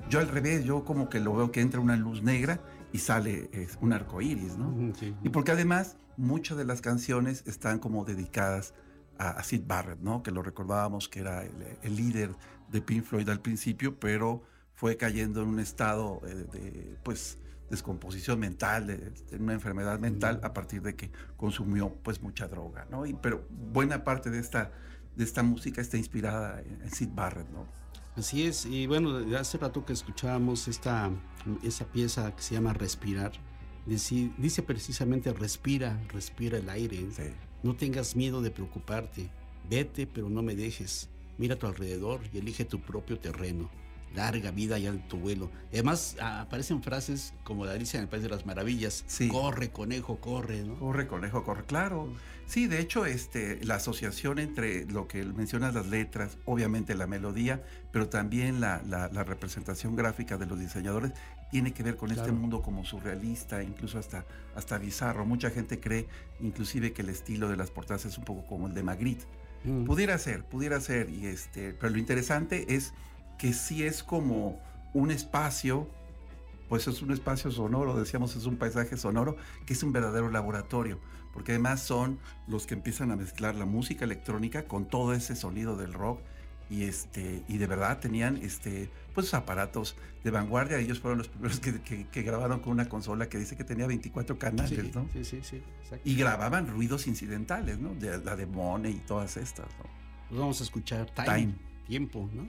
Yo 0.09 0.19
al 0.19 0.27
revés, 0.27 0.65
yo 0.65 0.83
como 0.83 1.09
que 1.09 1.19
lo 1.19 1.35
veo 1.35 1.51
que 1.51 1.61
entra 1.61 1.79
una 1.79 1.95
luz 1.95 2.21
negra 2.21 2.59
y 2.91 2.99
sale 2.99 3.49
un 3.81 3.93
arco 3.93 4.21
iris, 4.21 4.57
¿no? 4.57 4.93
Y 5.23 5.29
porque 5.29 5.51
además 5.51 5.97
muchas 6.17 6.57
de 6.57 6.65
las 6.65 6.81
canciones 6.81 7.43
están 7.45 7.79
como 7.79 8.05
dedicadas 8.05 8.73
a, 9.17 9.41
Sid 9.43 9.63
Barrett, 9.65 9.99
¿no? 9.99 10.23
Que 10.23 10.31
lo 10.31 10.41
recordábamos 10.41 11.07
que 11.07 11.19
era 11.19 11.43
el 11.43 11.95
líder 11.95 12.35
de 12.71 12.81
Pink 12.81 13.03
Floyd 13.03 13.29
al 13.29 13.39
principio, 13.39 13.99
pero 13.99 14.43
fue 14.75 14.97
cayendo 14.97 15.41
en 15.41 15.47
un 15.47 15.59
estado 15.59 16.21
eh, 16.27 16.35
de, 16.51 16.97
pues, 17.01 17.39
descomposición 17.69 18.39
mental, 18.39 18.87
de, 18.87 19.11
una 19.39 19.53
enfermedad 19.53 19.99
mental 19.99 20.39
a 20.43 20.53
partir 20.53 20.81
de 20.81 20.95
que 20.95 21.09
consumió 21.35 21.89
pues 22.03 22.21
mucha 22.21 22.47
droga, 22.47 22.85
¿no? 22.91 23.05
Y, 23.05 23.13
pero 23.13 23.47
buena 23.49 24.03
parte 24.03 24.29
de 24.29 24.39
esta, 24.39 24.71
de 25.15 25.23
esta 25.23 25.41
música 25.41 25.81
está 25.81 25.97
inspirada 25.97 26.61
en, 26.61 26.91
Sid 26.91 27.09
Barrett, 27.13 27.49
¿no? 27.49 27.65
Así 28.15 28.45
es, 28.45 28.65
y 28.65 28.85
bueno, 28.87 29.17
hace 29.37 29.57
rato 29.57 29.83
que 29.83 29.93
escuchábamos 29.93 30.67
esta, 30.67 31.09
esa 31.63 31.85
pieza 31.85 32.33
que 32.35 32.41
se 32.41 32.53
llama 32.53 32.71
Respirar, 32.73 33.33
dice, 33.85 34.31
dice 34.37 34.61
precisamente 34.61 35.33
respira, 35.33 35.99
respira 36.09 36.57
el 36.57 36.69
aire, 36.69 37.07
no 37.63 37.75
tengas 37.75 38.15
miedo 38.15 38.41
de 38.41 38.51
preocuparte, 38.51 39.31
vete 39.69 40.07
pero 40.07 40.29
no 40.29 40.43
me 40.43 40.55
dejes, 40.55 41.09
mira 41.37 41.55
a 41.55 41.59
tu 41.59 41.67
alrededor 41.67 42.21
y 42.31 42.37
elige 42.37 42.63
tu 42.63 42.79
propio 42.79 43.19
terreno 43.19 43.69
larga 44.15 44.51
vida 44.51 44.79
y 44.79 44.87
alto 44.87 45.17
vuelo. 45.17 45.51
Además, 45.71 46.15
aparecen 46.21 46.81
frases 46.81 47.33
como 47.43 47.65
la 47.65 47.73
Alicia 47.73 47.97
en 47.97 48.03
el 48.03 48.09
País 48.09 48.23
de 48.23 48.29
las 48.29 48.45
Maravillas. 48.45 49.05
Corre, 49.29 49.71
conejo, 49.71 50.17
corre, 50.17 50.63
¿no? 50.63 50.75
Corre, 50.79 51.07
conejo, 51.07 51.43
corre. 51.43 51.63
Claro. 51.65 52.09
Sí, 52.47 52.67
de 52.67 52.79
hecho, 52.79 53.05
este, 53.05 53.63
la 53.65 53.75
asociación 53.75 54.37
entre 54.37 54.85
lo 54.85 55.07
que 55.07 55.23
mencionas 55.23 55.73
las 55.73 55.87
letras, 55.87 56.37
obviamente 56.45 56.93
la 56.93 57.07
melodía, 57.07 57.63
pero 57.91 58.07
también 58.07 58.61
la, 58.61 58.79
representación 59.25 59.95
gráfica 59.95 60.37
de 60.37 60.45
los 60.45 60.59
diseñadores, 60.59 61.11
tiene 61.49 61.73
que 61.73 61.83
ver 61.83 61.95
con 61.95 62.11
este 62.11 62.31
mundo 62.31 62.61
como 62.61 62.85
surrealista, 62.85 63.63
incluso 63.63 63.97
hasta, 63.97 64.25
hasta 64.55 64.77
bizarro. 64.77 65.25
Mucha 65.25 65.49
gente 65.49 65.79
cree, 65.79 66.07
inclusive, 66.39 66.93
que 66.93 67.01
el 67.01 67.09
estilo 67.09 67.49
de 67.49 67.57
las 67.57 67.71
portadas 67.71 68.05
es 68.05 68.17
un 68.17 68.25
poco 68.25 68.45
como 68.45 68.67
el 68.67 68.73
de 68.73 68.83
Magritte. 68.83 69.25
Mm. 69.63 69.85
Pudiera 69.85 70.17
ser, 70.17 70.43
pudiera 70.43 70.79
ser, 70.79 71.09
y 71.09 71.25
este, 71.25 71.73
pero 71.73 71.93
lo 71.93 71.97
interesante 71.97 72.75
es 72.75 72.93
que 73.37 73.53
sí 73.53 73.83
es 73.83 74.03
como 74.03 74.59
un 74.93 75.11
espacio, 75.11 75.87
pues 76.69 76.87
es 76.87 77.01
un 77.01 77.11
espacio 77.11 77.51
sonoro, 77.51 77.95
decíamos, 77.95 78.35
es 78.35 78.45
un 78.45 78.57
paisaje 78.57 78.97
sonoro, 78.97 79.35
que 79.65 79.73
es 79.73 79.83
un 79.83 79.91
verdadero 79.91 80.29
laboratorio, 80.29 80.99
porque 81.33 81.51
además 81.51 81.81
son 81.81 82.19
los 82.47 82.65
que 82.65 82.73
empiezan 82.73 83.11
a 83.11 83.15
mezclar 83.15 83.55
la 83.55 83.65
música 83.65 84.05
electrónica 84.05 84.65
con 84.65 84.85
todo 84.85 85.13
ese 85.13 85.35
sonido 85.35 85.75
del 85.75 85.93
rock 85.93 86.19
y 86.69 86.83
este 86.83 87.43
y 87.47 87.57
de 87.57 87.67
verdad 87.67 87.99
tenían 87.99 88.37
este 88.37 88.89
pues 89.13 89.33
aparatos 89.35 89.95
de 90.23 90.31
vanguardia. 90.31 90.79
Ellos 90.79 90.99
fueron 90.99 91.19
los 91.19 91.27
primeros 91.27 91.59
que, 91.59 92.23
grabaron 92.23 92.59
con 92.59 92.73
una 92.73 92.89
consola 92.89 93.29
que 93.29 93.37
dice 93.37 93.55
que 93.55 93.63
tenía 93.63 93.85
24 93.85 94.39
canales 94.39 94.95
¿no? 94.95 95.07
sí 95.13 95.23
sí 95.23 95.41
sí 95.43 95.61
y 96.03 96.15
grababan 96.15 96.67
ruidos 96.67 97.05
incidentales 97.05 97.77
no 97.77 97.93
de 97.93 98.17
la 98.17 98.35
de 98.35 98.47
Money 98.47 98.93
y 98.93 98.99
todas 98.99 99.37
estas 99.37 99.67
¿no? 99.77 99.85
pues 100.29 100.39
vamos 100.39 100.59
a 100.59 100.63
escuchar 100.63 101.11
Time 101.11 101.53
tiempo, 101.87 102.29
¿no? 102.33 102.47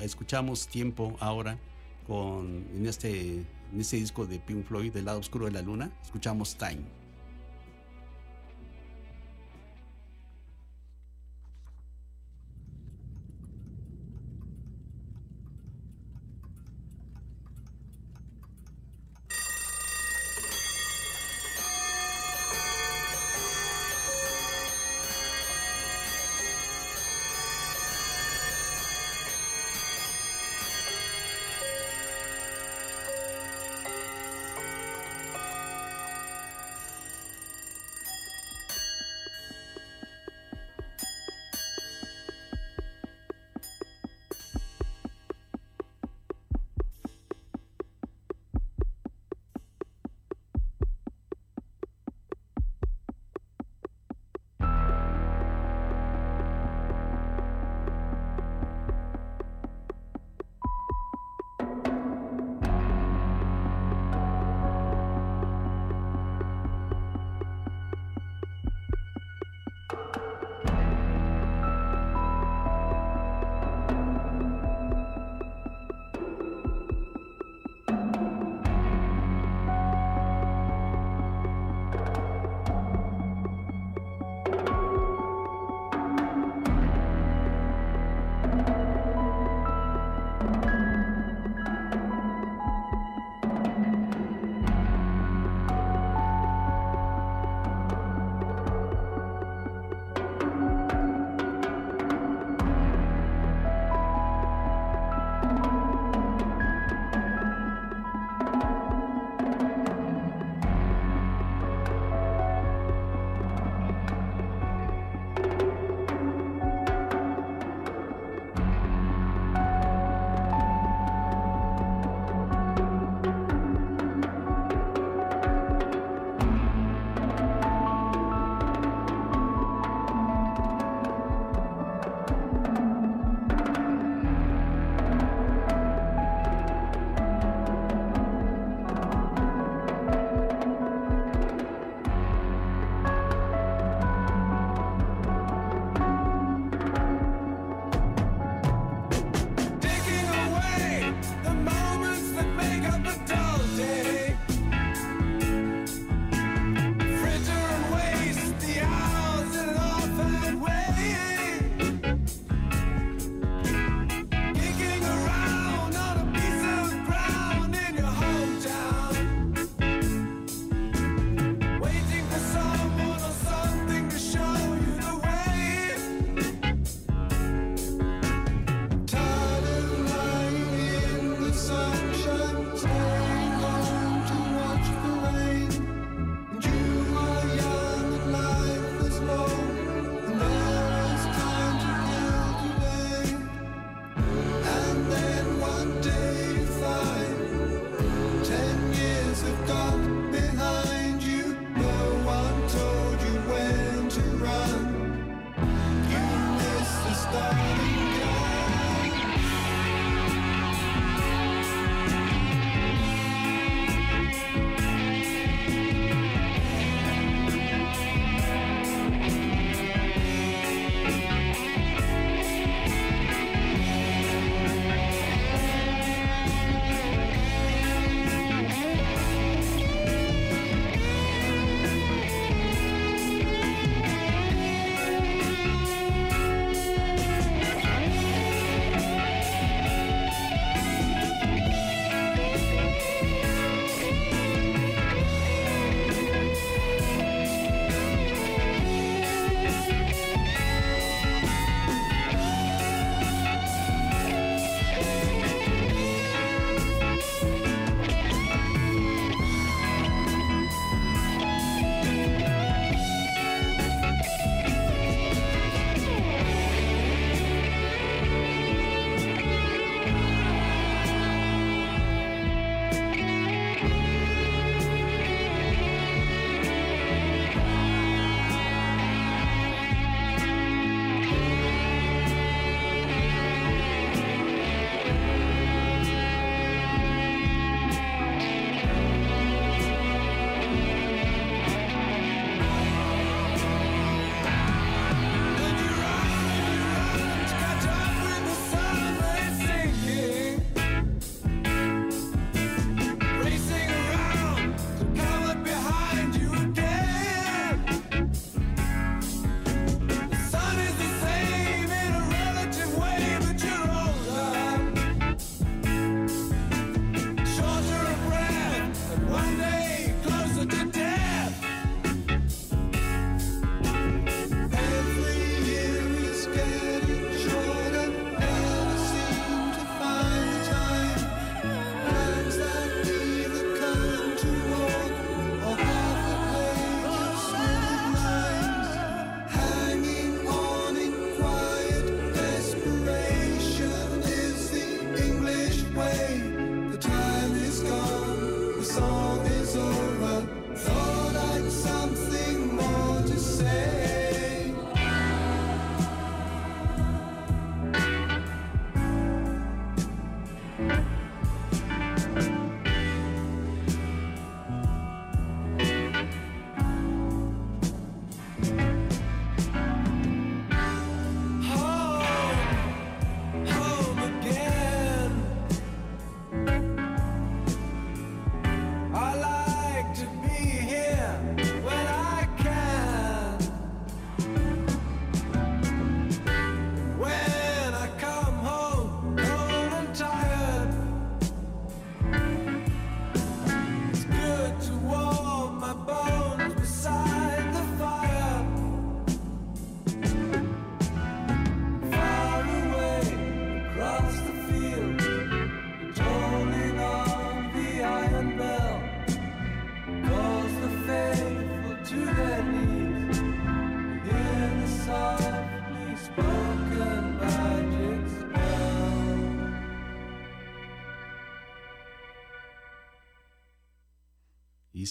escuchamos 0.00 0.68
tiempo 0.68 1.16
ahora 1.20 1.58
con 2.06 2.64
en 2.74 2.86
este, 2.86 3.44
en 3.72 3.80
este 3.80 3.96
disco 3.96 4.26
de 4.26 4.38
Pink 4.38 4.64
Floyd, 4.64 4.92
del 4.92 5.04
lado 5.04 5.18
oscuro 5.18 5.46
de 5.46 5.52
la 5.52 5.62
luna, 5.62 5.90
escuchamos 6.04 6.56
Time. 6.56 6.82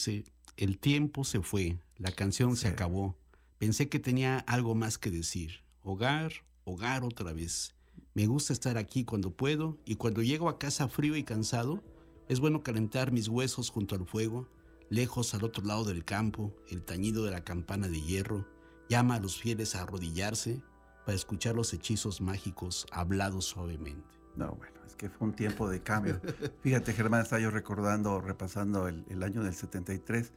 Dice, 0.05 0.23
el 0.57 0.77
tiempo 0.77 1.23
se 1.23 1.41
fue, 1.41 1.79
la 1.97 2.11
canción 2.11 2.57
se 2.57 2.67
acabó. 2.67 3.17
Pensé 3.57 3.89
que 3.89 3.99
tenía 3.99 4.37
algo 4.37 4.75
más 4.75 4.99
que 4.99 5.09
decir. 5.09 5.63
Hogar, 5.81 6.31
hogar 6.63 7.03
otra 7.03 7.33
vez. 7.33 7.73
Me 8.13 8.27
gusta 8.27 8.53
estar 8.53 8.77
aquí 8.77 9.03
cuando 9.03 9.31
puedo 9.31 9.79
y 9.83 9.95
cuando 9.95 10.21
llego 10.21 10.47
a 10.47 10.59
casa 10.59 10.89
frío 10.89 11.15
y 11.15 11.23
cansado, 11.23 11.83
es 12.29 12.39
bueno 12.39 12.61
calentar 12.61 13.11
mis 13.11 13.29
huesos 13.29 13.71
junto 13.71 13.95
al 13.95 14.05
fuego, 14.05 14.47
lejos 14.91 15.33
al 15.33 15.43
otro 15.43 15.63
lado 15.63 15.85
del 15.85 16.05
campo, 16.05 16.55
el 16.69 16.83
tañido 16.83 17.25
de 17.25 17.31
la 17.31 17.43
campana 17.43 17.87
de 17.87 17.99
hierro, 17.99 18.47
llama 18.87 19.15
a 19.15 19.19
los 19.19 19.39
fieles 19.39 19.73
a 19.73 19.81
arrodillarse 19.81 20.61
para 21.03 21.15
escuchar 21.15 21.55
los 21.55 21.73
hechizos 21.73 22.21
mágicos 22.21 22.85
hablados 22.91 23.45
suavemente. 23.45 24.14
No, 24.35 24.55
bueno, 24.55 24.73
es 24.85 24.95
que 24.95 25.09
fue 25.09 25.27
un 25.27 25.33
tiempo 25.33 25.69
de 25.69 25.81
cambio. 25.81 26.19
Fíjate, 26.61 26.93
Germán, 26.93 27.21
estaba 27.21 27.41
yo 27.41 27.51
recordando, 27.51 28.21
repasando 28.21 28.87
el, 28.87 29.05
el 29.09 29.23
año 29.23 29.43
del 29.43 29.53
73, 29.53 30.31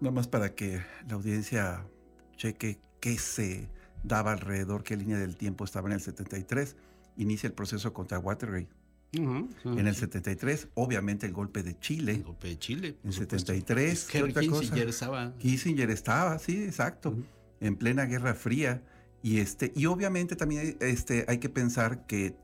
nomás 0.00 0.28
para 0.28 0.54
que 0.54 0.82
la 1.06 1.14
audiencia 1.14 1.84
cheque 2.36 2.80
qué 3.00 3.18
se 3.18 3.68
daba 4.02 4.32
alrededor, 4.32 4.82
qué 4.82 4.96
línea 4.96 5.18
del 5.18 5.36
tiempo 5.36 5.64
estaba 5.64 5.88
en 5.88 5.94
el 5.94 6.00
73. 6.00 6.76
Inicia 7.16 7.48
el 7.48 7.52
proceso 7.52 7.92
contra 7.92 8.18
Watergate. 8.18 8.68
en 9.12 9.86
el 9.86 9.94
73, 9.94 10.68
obviamente 10.74 11.26
el 11.26 11.32
golpe 11.32 11.62
de 11.62 11.78
Chile. 11.78 12.12
El 12.12 12.24
golpe 12.24 12.48
de 12.48 12.58
Chile. 12.58 12.96
En 13.02 13.08
el 13.08 13.14
73, 13.14 14.04
¿qué 14.10 14.22
otra 14.22 14.42
Kissinger 14.42 14.86
cosa? 14.86 14.88
estaba. 14.88 15.34
Kissinger 15.38 15.90
estaba, 15.90 16.38
sí, 16.38 16.62
exacto. 16.62 17.16
En 17.60 17.76
plena 17.76 18.04
Guerra 18.04 18.34
Fría. 18.34 18.82
Y, 19.20 19.40
este, 19.40 19.72
y 19.74 19.86
obviamente 19.86 20.36
también 20.36 20.76
este, 20.80 21.24
hay 21.26 21.38
que 21.38 21.48
pensar 21.48 22.06
que 22.06 22.36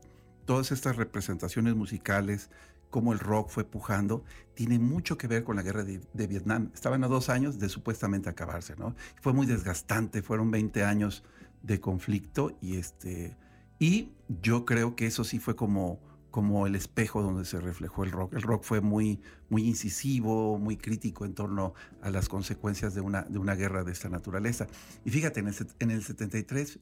todas 0.45 0.71
estas 0.71 0.95
representaciones 0.95 1.75
musicales, 1.75 2.49
como 2.89 3.13
el 3.13 3.19
rock 3.19 3.49
fue 3.49 3.63
pujando, 3.65 4.23
tiene 4.53 4.79
mucho 4.79 5.17
que 5.17 5.27
ver 5.27 5.43
con 5.43 5.55
la 5.55 5.63
guerra 5.63 5.83
de, 5.83 6.01
de, 6.13 6.27
Vietnam. 6.27 6.71
Estaban 6.73 7.03
a 7.03 7.07
dos 7.07 7.29
años 7.29 7.59
de 7.59 7.67
supuestamente 7.67 8.29
acabarse, 8.29 8.75
¿no? 8.77 8.95
Fue 9.21 9.33
muy 9.33 9.45
desgastante, 9.45 10.21
fueron 10.21 10.51
20 10.51 10.83
años 10.83 11.23
de 11.61 11.79
conflicto 11.79 12.57
y 12.61 12.77
este 12.77 13.35
y 13.79 14.13
yo 14.41 14.65
creo 14.65 14.95
que 14.95 15.07
eso 15.07 15.23
sí 15.23 15.39
fue 15.39 15.55
como 15.55 15.99
como 16.35 16.67
el 16.67 16.75
espejo 16.75 17.21
donde 17.21 17.45
se 17.45 17.61
reflejó 17.61 18.03
el 18.03 18.11
rock. 18.11 18.33
El 18.33 18.41
rock 18.41 18.61
fue 18.65 18.81
muy, 18.81 19.21
muy 19.47 19.65
incisivo, 19.65 20.59
muy 20.59 20.75
crítico 20.75 21.23
en 21.23 21.33
torno 21.33 21.73
a 22.01 22.09
las 22.09 22.27
consecuencias 22.27 22.93
de 22.93 22.99
una, 22.99 23.21
de 23.21 23.39
una 23.39 23.55
guerra 23.55 23.85
de 23.85 23.93
esta 23.93 24.09
naturaleza. 24.09 24.67
Y 25.05 25.11
fíjate, 25.11 25.39
en 25.39 25.47
el, 25.47 25.55
en 25.79 25.91
el 25.91 26.03
73, 26.03 26.79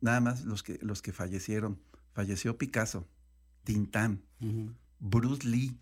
nada 0.00 0.20
más 0.20 0.46
los 0.46 0.62
que, 0.62 0.78
los 0.80 1.02
que 1.02 1.12
fallecieron, 1.12 1.78
falleció 2.16 2.56
Picasso, 2.56 3.06
Tintán, 3.62 4.22
Bruce 4.98 5.46
Lee, 5.46 5.78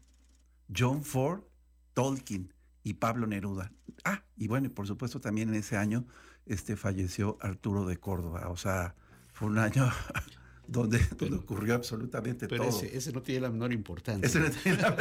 John 0.76 1.04
Ford, 1.04 1.44
Tolkien 1.92 2.52
y 2.82 2.94
Pablo 2.94 3.28
Neruda. 3.28 3.70
Ah, 4.04 4.24
y 4.36 4.48
bueno, 4.48 4.66
y 4.66 4.70
por 4.70 4.88
supuesto 4.88 5.20
también 5.20 5.50
en 5.50 5.54
ese 5.54 5.76
año 5.76 6.04
este, 6.44 6.74
falleció 6.74 7.38
Arturo 7.40 7.86
de 7.86 7.98
Córdoba. 7.98 8.48
O 8.48 8.56
sea, 8.56 8.96
fue 9.32 9.46
un 9.46 9.58
año 9.58 9.88
donde, 10.66 11.00
ocurrió 11.36 11.76
absolutamente 11.76 12.48
pero 12.48 12.64
todo. 12.64 12.76
Ese, 12.76 12.96
ese 12.96 13.12
no 13.12 13.22
tiene 13.22 13.42
la 13.42 13.50
menor 13.50 13.72
importancia. 13.72 14.26
Ese 14.26 14.40
no 14.40 14.50
tiene 14.62 14.82
la 14.82 14.96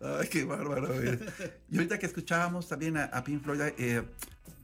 Ay, 0.20 0.28
qué 0.28 0.44
bárbaro. 0.44 0.94
Y 1.70 1.76
ahorita 1.76 1.98
que 1.98 2.06
escuchábamos 2.06 2.68
también 2.68 2.98
a, 2.98 3.24
Pink 3.24 3.42
Floyd, 3.42 3.62
eh, 3.78 4.04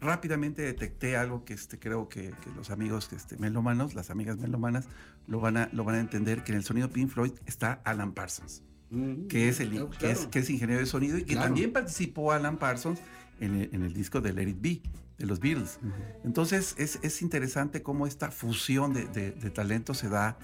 rápidamente 0.00 0.62
detecté 0.62 1.16
algo 1.16 1.44
que 1.44 1.54
este, 1.54 1.78
creo 1.78 2.08
que, 2.08 2.32
los 2.56 2.70
amigos 2.70 3.12
este, 3.12 3.36
melomanos, 3.36 3.94
las 3.94 4.10
amigas 4.10 4.38
melomanas, 4.38 4.88
lo 5.26 5.40
van, 5.40 5.56
a, 5.56 5.68
lo 5.72 5.84
van 5.84 5.96
a 5.96 6.00
entender, 6.00 6.42
que 6.42 6.52
en 6.52 6.58
el 6.58 6.64
sonido 6.64 6.90
Pink 6.90 7.10
Floyd 7.10 7.32
está 7.46 7.80
Alan 7.84 8.12
Parsons, 8.12 8.62
mm, 8.90 9.26
que, 9.26 9.48
es 9.48 9.60
el, 9.60 9.88
que, 9.98 10.10
es, 10.10 10.26
que 10.26 10.40
es 10.40 10.50
ingeniero 10.50 10.80
de 10.80 10.86
sonido 10.86 11.18
y 11.18 11.24
que 11.24 11.36
también 11.36 11.72
participó 11.72 12.32
Alan 12.32 12.58
Parsons 12.58 13.00
en 13.40 13.54
el, 13.54 13.92
disco 13.94 14.20
de 14.20 14.32
Let 14.32 14.48
It 14.48 14.60
Be, 14.60 14.82
de 15.18 15.26
los 15.26 15.40
Beatles. 15.40 15.78
Entonces 16.24 16.74
es, 16.78 17.22
interesante 17.22 17.82
cómo 17.82 18.06
esta 18.06 18.30
fusión 18.30 18.92
de, 18.92 19.06
de, 19.06 19.50
talento 19.50 19.94
se 19.94 20.08
da, 20.08 20.38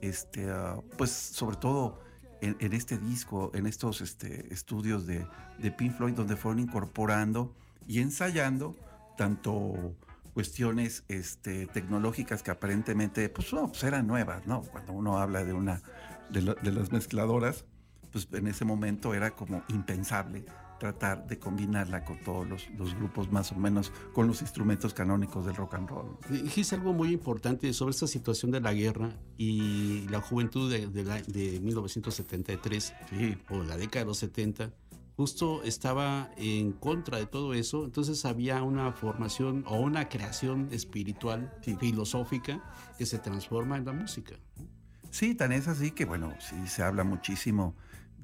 este, 0.00 0.50
ah, 0.50 0.80
pues 0.98 1.10
sobre 1.10 1.56
todo 1.56 2.02
en, 2.40 2.72
este 2.74 2.98
disco, 2.98 3.50
en 3.54 3.66
estos 3.66 4.02
este, 4.02 4.52
estudios 4.52 5.06
de, 5.06 5.26
de 5.58 5.70
Pink 5.70 5.96
Floyd, 5.96 6.12
donde 6.12 6.36
fueron 6.36 6.58
incorporando 6.58 7.54
y 7.86 8.00
ensayando 8.00 8.76
tanto 9.16 9.94
cuestiones 10.32 11.04
este, 11.08 11.66
tecnológicas 11.66 12.42
que 12.42 12.50
aparentemente 12.50 13.28
pues, 13.28 13.48
pues, 13.50 13.84
eran 13.84 14.06
nuevas, 14.06 14.46
¿no? 14.46 14.62
Cuando 14.62 14.92
uno 14.92 15.18
habla 15.18 15.44
de 15.44 15.52
una 15.52 15.80
de, 16.30 16.54
de 16.60 16.72
las 16.72 16.90
mezcladoras, 16.90 17.64
pues 18.10 18.28
en 18.32 18.48
ese 18.48 18.64
momento 18.64 19.14
era 19.14 19.30
como 19.30 19.62
impensable 19.68 20.44
tratar 20.78 21.26
de 21.26 21.38
combinarla 21.38 22.04
con 22.04 22.18
todos 22.20 22.46
los, 22.46 22.94
grupos 22.94 23.30
más 23.30 23.52
o 23.52 23.56
menos, 23.56 23.92
con 24.12 24.26
los 24.26 24.42
instrumentos 24.42 24.92
canónicos 24.92 25.46
del 25.46 25.56
rock 25.56 25.74
and 25.74 25.88
roll. 25.88 26.18
Dijiste 26.28 26.74
algo 26.74 26.92
muy 26.92 27.12
importante 27.12 27.72
sobre 27.72 27.92
esta 27.92 28.06
situación 28.06 28.50
de 28.50 28.60
la 28.60 28.72
guerra 28.72 29.16
y 29.38 30.06
la 30.08 30.20
juventud 30.20 30.70
de, 30.70 30.86
de, 30.88 31.60
1973 31.60 32.94
o 33.50 33.62
la 33.62 33.76
década 33.76 34.04
de 34.04 34.08
los 34.08 34.18
70 34.18 34.72
justo 35.16 35.62
estaba 35.62 36.30
en 36.36 36.72
contra 36.72 37.18
de 37.18 37.26
todo 37.26 37.54
eso, 37.54 37.84
entonces 37.84 38.24
había 38.24 38.62
una 38.62 38.92
formación 38.92 39.64
o 39.66 39.78
una 39.80 40.08
creación 40.08 40.68
espiritual, 40.72 41.52
filosófica, 41.78 42.62
que 42.98 43.06
se 43.06 43.18
transforma 43.18 43.76
en 43.76 43.84
la 43.84 43.92
música. 43.92 44.34
Sí, 45.10 45.34
tan 45.34 45.52
es 45.52 45.68
así 45.68 45.92
que, 45.92 46.04
bueno, 46.04 46.34
sí 46.40 46.66
se 46.66 46.82
habla 46.82 47.04
muchísimo 47.04 47.76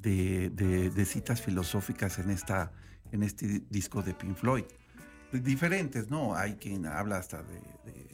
de, 0.03 1.05
citas 1.07 1.41
filosóficas 1.41 2.19
en, 2.19 2.31
esta, 2.31 2.73
en 3.13 3.23
este 3.23 3.63
disco 3.71 4.03
de 4.03 4.15
Pink 4.15 4.37
Floyd. 4.37 4.65
Diferentes, 5.33 6.11
¿no? 6.11 6.35
Hay 6.35 6.55
quien 6.55 6.87
habla 6.87 7.19
hasta 7.19 7.45
de, 7.45 7.61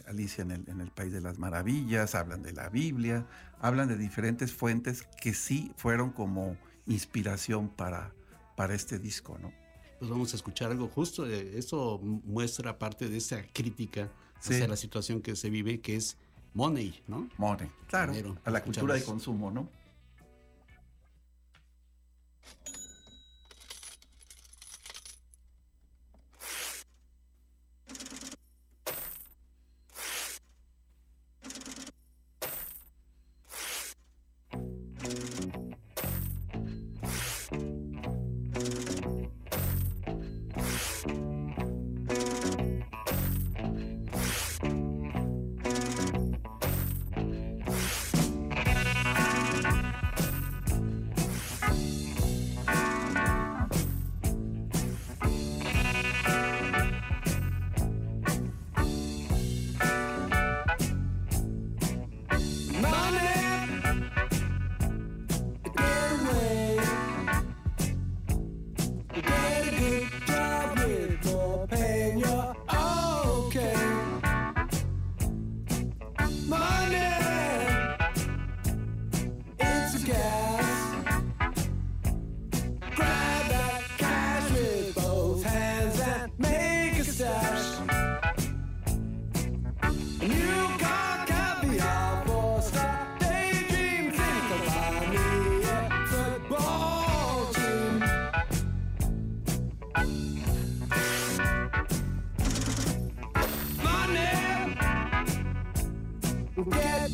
Alicia 0.07 0.43
en 0.43 0.51
el, 0.51 0.69
en 0.69 0.83
el, 0.83 0.91
País 0.91 1.13
de 1.13 1.23
las 1.23 1.39
Maravillas, 1.39 2.15
hablan 2.15 2.43
de 2.43 2.53
la 2.53 2.69
Biblia, 2.69 3.27
hablan 3.59 3.89
de 3.89 3.97
diferentes 3.97 4.53
fuentes 4.53 5.05
que 5.21 5.33
sí 5.33 5.73
fueron 5.77 6.11
como 6.11 6.59
inspiración 6.87 7.71
para, 7.71 8.13
para 8.57 8.75
este 8.75 8.99
disco, 8.99 9.39
¿no? 9.39 9.53
Pues 9.99 10.11
vamos 10.11 10.33
a 10.33 10.37
escuchar 10.37 10.71
algo 10.71 10.89
justo. 10.89 11.27
Eh, 11.27 11.53
esto 11.57 11.99
muestra 12.03 12.79
parte 12.79 13.09
de 13.09 13.19
esa 13.19 13.43
crítica 13.53 14.11
hacia 14.39 14.69
la 14.69 14.77
situación 14.77 15.23
que 15.23 15.37
se 15.37 15.51
vive, 15.51 15.81
que 15.81 15.97
es 15.97 16.17
money, 16.55 17.03
¿no? 17.07 17.29
Money, 17.39 17.71
claro. 17.87 18.13
a 18.45 18.51
la 18.51 18.63
cultura 18.63 18.95
de 18.95 19.03
consumo, 19.05 19.51
¿no? 19.51 19.69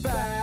back. 0.02 0.41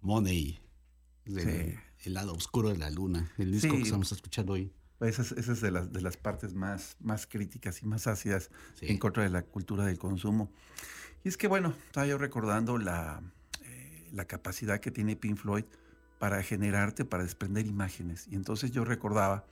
Money, 0.00 0.58
el 1.26 2.14
lado 2.14 2.32
oscuro 2.32 2.70
de 2.70 2.78
la 2.78 2.88
luna, 2.88 3.30
el 3.36 3.52
disco 3.52 3.76
que 3.76 3.82
estamos 3.82 4.10
escuchando 4.12 4.54
hoy. 4.54 4.72
Esa 5.00 5.22
es, 5.22 5.60
de, 5.60 5.70
las, 5.70 5.92
de 5.92 6.00
las 6.00 6.16
partes 6.16 6.54
más, 6.54 6.96
más 7.00 7.26
críticas 7.26 7.82
y 7.82 7.86
más 7.86 8.06
ácidas 8.06 8.50
en 8.80 8.96
contra 8.96 9.22
de 9.22 9.28
la 9.28 9.42
cultura 9.42 9.84
del 9.84 9.98
consumo. 9.98 10.50
Y 11.24 11.28
es 11.28 11.36
que, 11.36 11.48
bueno, 11.48 11.74
estaba 11.86 12.06
yo 12.06 12.18
recordando 12.18 12.78
la, 12.78 13.22
eh, 13.62 14.08
la 14.12 14.24
capacidad 14.26 14.80
que 14.80 14.90
tiene 14.90 15.16
Pink 15.16 15.36
Floyd 15.36 15.64
para 16.18 16.42
generarte, 16.42 17.04
para 17.04 17.22
desprender 17.22 17.66
imágenes. 17.66 18.26
Y 18.28 18.34
entonces 18.34 18.70
yo 18.70 18.84
recordaba 18.84 19.44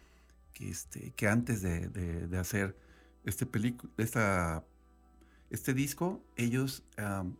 que, 0.52 0.68
este, 0.68 1.12
que 1.12 1.28
antes 1.28 1.62
de, 1.62 2.28
hacer 2.38 2.76
este, 3.24 3.46
esta, 3.98 4.64
este 5.50 5.74
disco, 5.74 6.22
ellos 6.36 6.82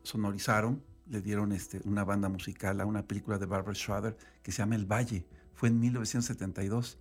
sonorizaron, 0.03 0.83
le 1.09 1.21
dieron 1.21 1.53
este, 1.53 1.81
una 1.85 2.05
banda 2.05 2.29
musical 2.29 2.81
a 2.81 2.87
una 2.87 3.07
película 3.07 3.39
de 3.39 3.47
Barbara 3.47 3.75
Schroeder 3.75 4.17
que 4.43 4.53
se 4.53 4.59
llama 4.59 4.77
El 4.77 4.87
Valle. 4.87 5.25
Fue 5.55 5.69
en 5.69 5.81
1972. 5.81 6.99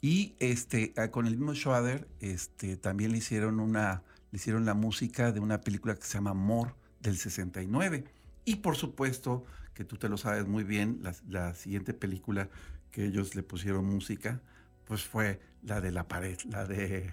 Y 0.00 0.34
este, 0.40 0.92
con 1.10 1.26
el 1.26 1.36
mismo 1.36 1.54
Schroeder 1.54 2.08
este, 2.20 2.76
también 2.76 3.12
le 3.12 3.18
hicieron, 3.18 3.60
una, 3.60 4.02
le 4.36 4.38
hicieron 4.38 4.66
la 4.66 4.74
música 4.74 5.32
de 5.32 5.40
una 5.40 5.62
película 5.62 5.94
que 5.94 6.02
se 6.02 6.12
llama 6.18 6.34
More 6.34 6.74
del 7.00 7.16
69. 7.16 8.04
Y 8.44 8.56
por 8.56 8.76
supuesto, 8.76 9.46
que 9.72 9.82
tú 9.82 9.96
te 9.96 10.10
lo 10.10 10.18
sabes 10.18 10.46
muy 10.46 10.62
bien, 10.62 11.00
la, 11.26 11.54
siguiente 11.54 11.94
película 11.94 12.50
que 12.90 13.06
ellos 13.06 13.34
le 13.34 13.42
pusieron 13.42 13.86
música, 13.86 14.42
pues 14.84 15.04
fue 15.04 15.40
la 15.62 15.80
de 15.80 15.90
La 15.90 16.06
Pared, 16.06 16.38
la 16.50 16.66
de 16.66 17.10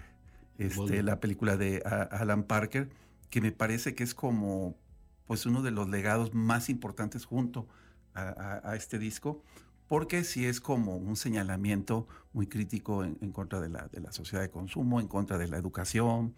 este, 0.58 1.02
la 1.02 1.18
película 1.18 1.56
de 1.56 1.82
Alan 2.10 2.44
Parker, 2.44 2.90
que 3.30 3.40
me 3.40 3.52
parece 3.52 3.94
que 3.94 4.04
es 4.04 4.14
como 4.14 4.76
pues 5.26 5.46
uno 5.46 5.62
de 5.62 5.70
los 5.70 5.88
legados 5.88 6.34
más 6.34 6.68
importantes 6.68 7.24
junto 7.24 7.66
a, 8.12 8.76
este 8.76 8.98
disco, 8.98 9.42
porque 9.88 10.24
sí 10.24 10.44
es 10.44 10.60
como 10.60 10.98
un 10.98 11.16
señalamiento 11.16 12.06
muy 12.34 12.48
crítico 12.48 13.02
en, 13.02 13.32
contra 13.32 13.62
de 13.62 13.70
la, 13.70 13.88
de 13.88 14.00
la, 14.02 14.12
sociedad 14.12 14.42
de 14.42 14.50
consumo, 14.50 15.00
en 15.00 15.08
contra 15.08 15.38
de 15.38 15.48
la 15.48 15.56
educación, 15.56 16.34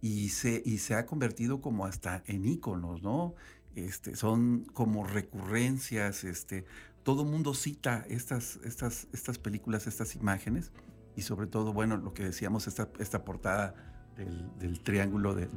y 0.00 0.30
se, 0.30 0.62
y 0.64 0.78
se 0.78 0.94
ha 0.94 1.06
convertido 1.06 1.60
como 1.60 1.84
hasta 1.84 2.22
en 2.26 2.46
íconos, 2.46 3.02
¿no? 3.02 3.34
Este, 3.74 4.16
son 4.16 4.64
como 4.72 5.04
recurrencias, 5.04 6.24
este, 6.24 6.64
todo 7.02 7.24
mundo 7.24 7.54
cita 7.54 8.04
estas, 8.08 8.58
estas, 8.64 9.08
estas 9.12 9.38
películas, 9.38 9.86
estas 9.86 10.16
imágenes, 10.16 10.72
y 11.16 11.22
sobre 11.22 11.46
todo, 11.46 11.72
bueno, 11.72 11.96
lo 11.96 12.14
que 12.14 12.24
decíamos, 12.24 12.66
esta, 12.66 12.88
esta 12.98 13.24
portada 13.24 13.74
del, 14.16 14.80
triángulo 14.82 15.34
de, 15.34 15.48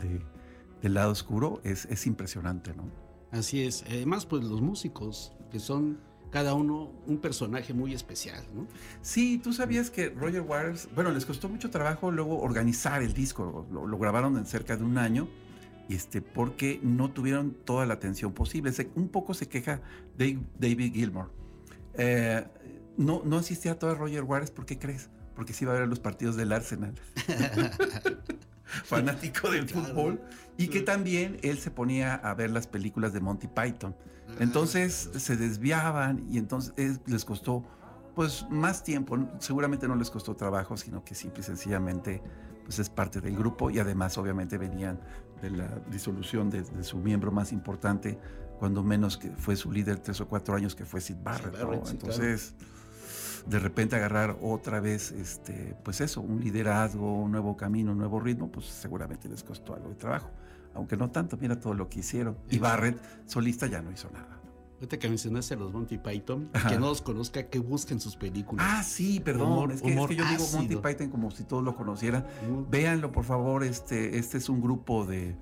del 0.82 0.94
lado 0.94 1.12
oscuro 1.12 1.62
es, 1.64 1.86
es 1.86 2.08
impresionante, 2.08 2.74
¿no? 2.74 2.90
Así 3.32 3.64
es. 3.64 3.84
Además, 3.88 4.26
pues 4.26 4.44
los 4.44 4.62
músicos, 4.62 5.34
que 5.52 5.60
son 5.60 6.00
cada 6.34 6.56
uno 6.56 6.92
un 7.08 7.20
personaje 7.20 7.74
muy 7.74 7.94
especial, 7.94 8.44
¿no? 8.54 8.68
Sí, 9.02 9.40
tú 9.42 9.54
sabías 9.54 9.90
que 9.90 10.10
Roger 10.10 10.42
Waters, 10.42 10.90
bueno, 10.94 11.12
les 11.12 11.26
costó 11.26 11.48
mucho 11.48 11.70
trabajo 11.70 12.12
luego 12.12 12.42
organizar 12.42 13.02
el 13.04 13.14
disco, 13.14 13.66
lo 13.72 13.98
grabaron 13.98 14.36
en 14.38 14.46
cerca 14.46 14.76
de 14.76 14.84
un 14.84 14.98
año 14.98 15.30
este, 15.90 16.22
porque 16.22 16.80
no 16.82 17.12
tuvieron 17.12 17.52
toda 17.52 17.86
la 17.86 17.96
atención 17.96 18.34
posible. 18.34 18.72
un 18.96 19.10
poco 19.10 19.34
se 19.34 19.48
queja 19.48 19.82
David 20.18 20.94
Gilmour. 20.94 21.32
Eh, 21.96 22.44
no, 22.98 23.22
no 23.26 23.38
asistía 23.38 23.74
a 23.74 23.76
todo 23.80 23.94
Roger 23.96 24.24
Waters, 24.24 24.52
¿por 24.52 24.66
qué 24.66 24.78
crees? 24.78 25.10
Porque 25.36 25.54
sí 25.54 25.66
iba 25.66 25.76
a 25.76 25.80
ver 25.80 25.88
los 25.88 26.00
partidos 26.00 26.36
del 26.36 26.52
Arsenal. 26.52 26.94
Fanático 28.86 29.52
del 29.52 29.68
fútbol. 29.68 30.22
Y 30.58 30.68
que 30.68 30.82
también 30.82 31.38
él 31.42 31.60
se 31.60 31.72
ponía 31.72 32.16
a 32.16 32.34
ver 32.34 32.52
las 32.52 32.68
películas 32.68 33.14
de 33.14 33.20
Monty 33.20 33.48
Python. 33.48 33.96
Entonces 34.40 35.10
se 35.16 35.38
desviaban 35.38 36.26
y 36.30 36.38
entonces 36.38 37.00
les 37.06 37.26
costó 37.26 37.64
pues 38.16 38.46
más 38.50 38.84
tiempo. 38.84 39.18
Seguramente 39.40 39.88
no 39.88 39.96
les 39.96 40.10
costó 40.10 40.36
trabajo, 40.36 40.78
sino 40.78 41.04
que 41.04 41.16
simple 41.16 41.42
y 41.42 41.44
sencillamente 41.44 42.22
pues 42.64 42.80
es 42.80 42.90
parte 42.90 43.20
del 43.22 43.38
grupo 43.38 43.70
y 43.70 43.80
además 43.80 44.18
obviamente 44.18 44.58
venían 44.58 45.00
de 45.42 45.50
la 45.50 45.68
disolución 45.92 46.50
de, 46.50 46.84
su 46.84 46.98
miembro 46.98 47.32
más 47.32 47.52
importante, 47.52 48.18
cuando 48.60 48.82
menos 48.82 49.18
que 49.18 49.30
fue 49.32 49.56
su 49.58 49.72
líder 49.72 50.00
tres 50.00 50.22
o 50.22 50.28
cuatro 50.28 50.56
años, 50.56 50.74
que 50.74 50.86
fue 50.86 51.02
Sid 51.02 51.18
Barrett. 51.22 51.56
Entonces, 51.90 52.56
de 53.46 53.60
repente 53.60 53.98
agarrar 53.98 54.38
otra 54.42 54.80
vez, 54.80 55.12
este, 55.12 55.76
pues 55.84 56.00
eso, 56.00 56.22
un 56.22 56.40
liderazgo, 56.40 57.22
un 57.22 57.32
nuevo 57.32 57.58
camino, 57.58 57.92
un 57.92 57.98
nuevo 57.98 58.22
ritmo, 58.22 58.50
pues 58.50 58.68
seguramente 58.68 59.28
les 59.28 59.44
costó 59.44 59.76
algo 59.76 59.90
de 59.90 59.96
trabajo. 59.96 60.30
Aunque 60.76 60.98
no 60.98 61.12
tanto, 61.12 61.38
mira 61.38 61.60
todo 61.60 61.74
lo 61.74 61.90
que 61.90 62.00
hicieron. 62.00 62.38
Y 62.50 62.60
Barrett, 62.60 63.00
solista, 63.26 63.68
ya 63.68 63.82
no 63.82 63.92
hizo 63.92 64.10
nada. 64.12 64.40
Ahorita 64.76 65.00
que 65.00 65.08
mencionaste 65.08 65.54
a 65.54 65.58
los 65.58 65.72
Monty 65.72 65.98
Python, 65.98 66.50
que 66.68 66.78
no 66.78 66.90
los 66.90 67.02
conozca, 67.02 67.48
que 67.48 67.60
busquen 67.60 68.02
sus 68.02 68.18
películas. 68.18 68.66
Ah, 68.68 68.84
sí, 68.84 69.22
perdón. 69.22 69.72
es, 69.72 69.82
que, 69.82 69.96
yo 69.96 70.08
digo 70.08 70.46
Monty 70.54 70.76
Python 70.76 71.10
como 71.10 71.32
si 71.32 71.46
todos 71.46 71.64
lo 71.64 71.76
conocieran. 71.76 72.26
Véanlo, 72.70 73.12
por 73.12 73.24
favor. 73.24 73.64
Este, 73.64 74.18
este 74.18 74.38
es 74.40 74.50
un 74.50 74.62
grupo 74.62 75.06
de, 75.06 75.38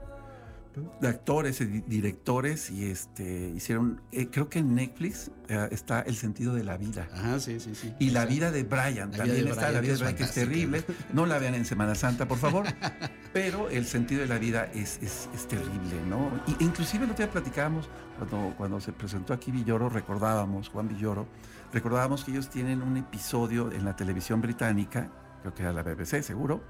de 1.01 1.07
actores 1.07 1.60
y 1.62 1.65
directores 1.65 2.69
y 2.69 2.86
este 2.86 3.49
hicieron 3.49 4.01
eh, 4.12 4.27
creo 4.31 4.49
que 4.49 4.60
en 4.60 4.73
Netflix 4.75 5.31
eh, 5.49 5.67
está 5.71 6.01
el 6.01 6.15
sentido 6.15 6.53
de 6.53 6.63
la 6.63 6.77
vida. 6.77 7.10
Ajá, 7.13 7.39
sí 7.39 7.60
sí 7.60 7.75
sí. 7.75 7.93
Y 7.99 8.12
la 8.12 8.25
vida 8.25 8.51
de 8.51 8.63
Brian 8.63 9.12
también 9.12 9.47
está 9.47 9.71
la 9.71 9.81
vida 9.81 9.93
de 9.93 9.99
Brian 9.99 10.15
que 10.15 10.23
es 10.23 10.34
terrible. 10.34 10.84
No 11.13 11.25
la 11.25 11.39
vean 11.39 11.55
en 11.55 11.65
Semana 11.65 11.95
Santa 11.95 12.27
por 12.27 12.38
favor 12.38 12.65
pero 13.34 13.69
el 13.69 13.86
sentido 13.86 14.21
de 14.21 14.27
la 14.27 14.38
vida 14.38 14.69
es, 14.73 14.99
es, 15.01 15.47
terrible 15.47 15.95
no 16.07 16.31
y 16.47 16.63
inclusive 16.63 17.07
lo 17.07 17.15
que 17.15 17.27
platicábamos 17.27 17.89
cuando 18.17 18.53
cuando 18.57 18.79
se 18.79 18.93
presentó 18.93 19.34
aquí 19.34 19.51
Villoro 19.51 19.89
recordábamos 19.89 20.69
Juan 20.69 20.88
Villoro 20.88 21.27
recordábamos 21.73 22.23
que 22.23 22.31
ellos 22.31 22.49
tienen 22.49 22.81
un 22.81 22.97
episodio 22.97 23.71
en 23.71 23.84
la 23.86 23.95
televisión 23.95 24.41
británica 24.41 25.10
creo 25.41 25.53
que 25.53 25.63
era 25.63 25.73
la 25.73 25.84
BBC 25.84 26.21
seguro 26.21 26.62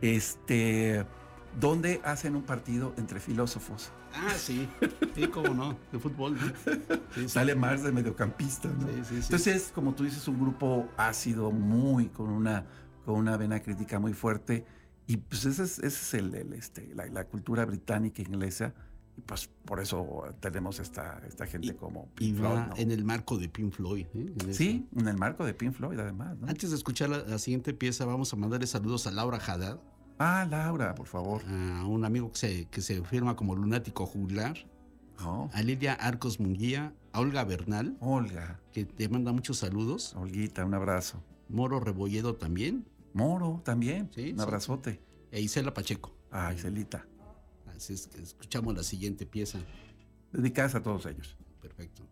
este 0.00 1.06
donde 1.60 2.00
hacen 2.04 2.36
un 2.36 2.42
partido 2.42 2.94
entre 2.96 3.20
filósofos. 3.20 3.90
Ah, 4.14 4.34
sí, 4.36 4.68
sí, 5.14 5.26
cómo 5.28 5.54
no, 5.54 5.76
de 5.90 5.98
fútbol. 5.98 6.36
Sale 7.26 7.54
más 7.54 7.82
de 7.82 7.92
mediocampista, 7.92 8.68
¿no? 8.68 8.88
Entonces, 8.88 9.70
como 9.74 9.94
tú 9.94 10.04
dices, 10.04 10.26
un 10.28 10.40
grupo 10.40 10.88
ácido, 10.96 11.50
muy, 11.50 12.08
con 12.08 12.30
una, 12.30 12.66
con 13.04 13.16
una 13.16 13.36
vena 13.36 13.60
crítica 13.60 13.98
muy 13.98 14.12
fuerte. 14.12 14.64
Y 15.06 15.16
pues 15.16 15.44
ese 15.44 15.64
es, 15.64 15.78
ese 15.78 15.86
es 15.86 16.14
el, 16.14 16.52
este, 16.54 16.94
la, 16.94 17.24
cultura 17.24 17.64
británica 17.64 18.22
e 18.22 18.26
inglesa. 18.26 18.74
Y 19.16 19.20
pues 19.20 19.50
por 19.66 19.80
eso 19.80 20.24
tenemos 20.40 20.80
esta, 20.80 21.20
esta 21.26 21.46
gente 21.46 21.76
como 21.76 22.08
Pink 22.14 22.38
Floyd. 22.38 22.60
En 22.76 22.90
el 22.90 23.04
marco 23.04 23.36
de 23.36 23.48
Pink 23.50 23.72
Floyd. 23.74 24.06
¿eh? 24.14 24.54
sí, 24.54 24.88
en 24.96 25.06
el 25.06 25.18
marco 25.18 25.44
de 25.44 25.52
Pink 25.52 25.74
Floyd, 25.74 25.98
además. 25.98 26.38
Antes 26.46 26.70
de 26.70 26.76
escuchar 26.76 27.10
la, 27.10 27.18
la, 27.18 27.38
siguiente 27.38 27.74
pieza, 27.74 28.06
vamos 28.06 28.32
a 28.32 28.36
mandarle 28.36 28.66
saludos 28.66 29.06
a 29.06 29.10
Laura 29.10 29.38
Haddad 29.38 29.80
Ah, 30.18 30.46
Laura, 30.48 30.94
por 30.94 31.06
favor. 31.06 31.42
A 31.46 31.86
un 31.86 32.04
amigo 32.04 32.30
que 32.32 32.38
se, 32.38 32.64
que 32.66 32.80
se 32.80 33.02
firma 33.04 33.36
como 33.36 33.54
lunático 33.54 34.06
juglar. 34.06 34.56
Oh. 35.24 35.50
A 35.52 35.62
Lidia 35.62 35.94
Arcos 35.94 36.40
Munguía, 36.40 36.94
a 37.12 37.20
Olga 37.20 37.44
Bernal. 37.44 37.96
Olga. 38.00 38.60
Que 38.72 38.84
te 38.84 39.08
manda 39.08 39.32
muchos 39.32 39.58
saludos. 39.58 40.14
Olguita, 40.14 40.64
un 40.64 40.74
abrazo. 40.74 41.22
Moro 41.48 41.80
Rebolledo 41.80 42.34
también. 42.36 42.86
Moro 43.12 43.60
también. 43.64 44.10
Sí, 44.14 44.32
un 44.32 44.40
abrazote. 44.40 45.00
E 45.30 45.40
Isela 45.40 45.74
Pacheco. 45.74 46.14
Ah, 46.30 46.52
Iselita. 46.52 47.06
Así 47.76 47.94
es 47.94 48.06
que 48.06 48.22
escuchamos 48.22 48.74
la 48.74 48.82
siguiente 48.82 49.26
pieza. 49.26 49.58
Dedicadas 50.32 50.74
a 50.74 50.82
todos 50.82 51.04
ellos. 51.06 51.36
Perfecto. 51.60 52.02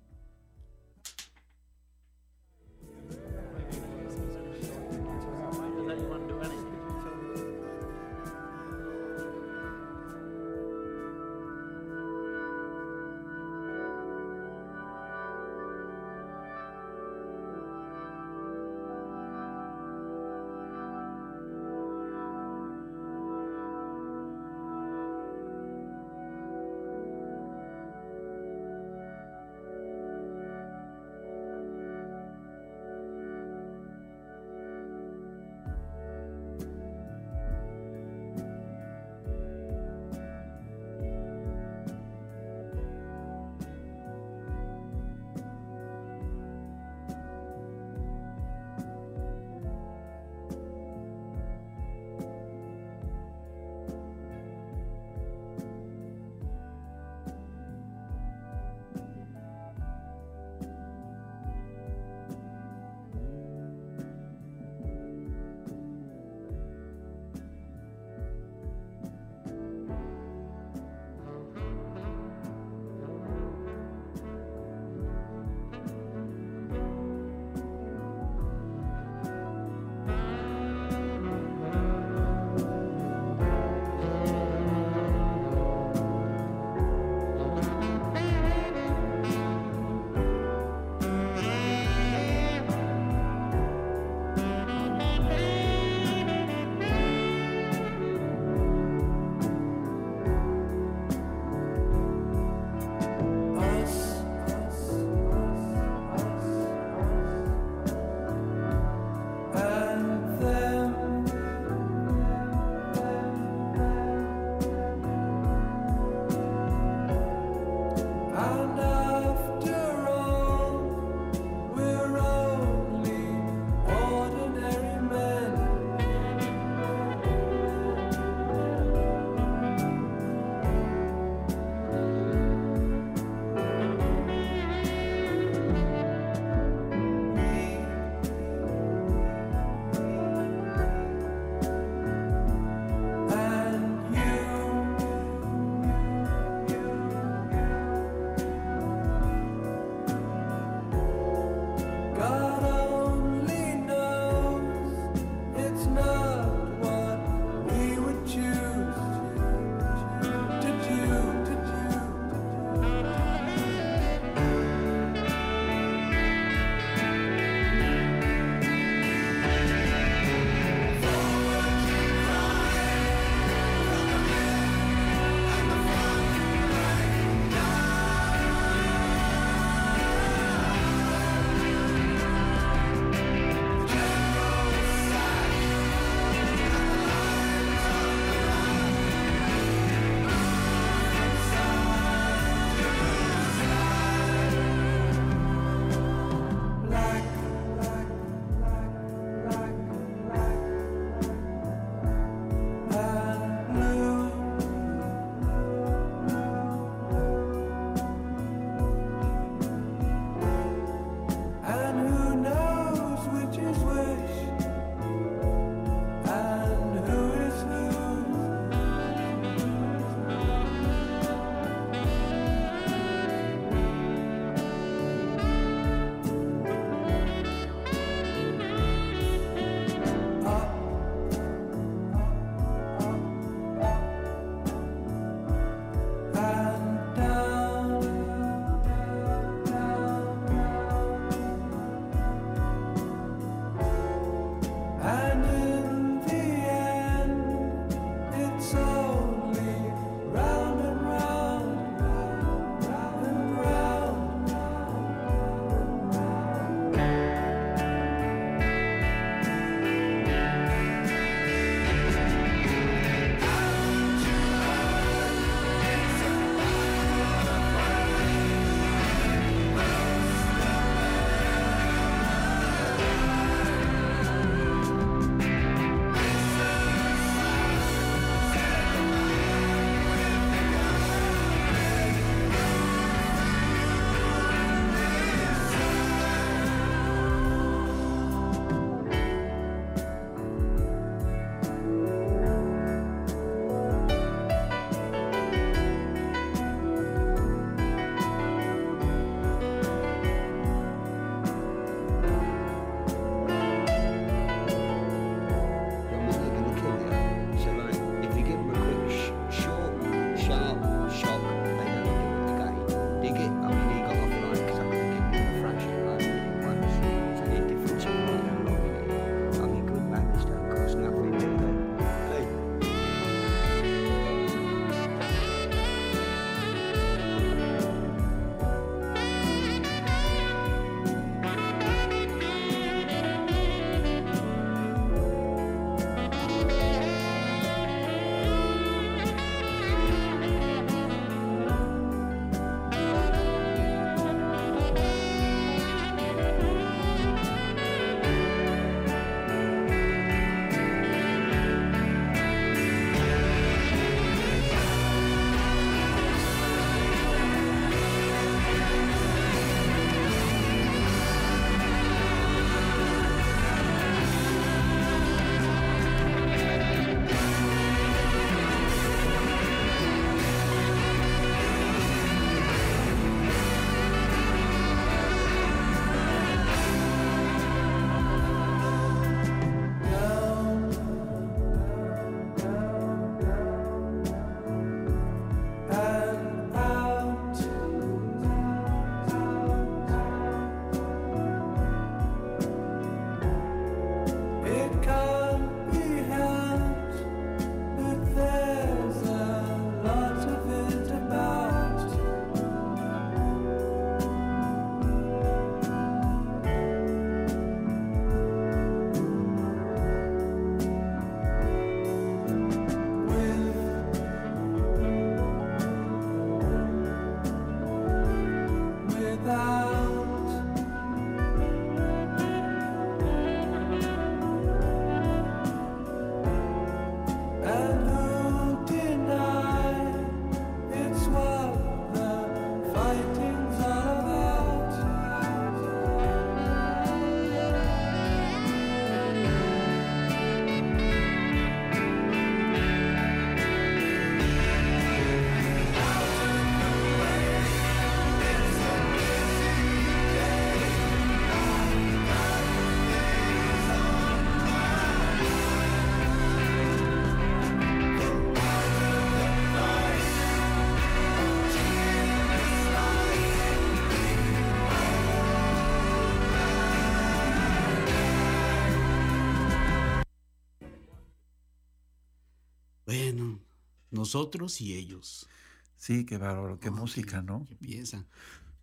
Nosotros 474.31 474.81
y 474.81 474.95
ellos. 474.95 475.49
Sí, 475.97 476.25
qué 476.25 476.39
bárbaro, 476.39 476.79
qué 476.79 476.91
música, 476.91 477.43
¿no? 477.43 477.67
Qué 477.69 477.75
piensa. 477.75 478.25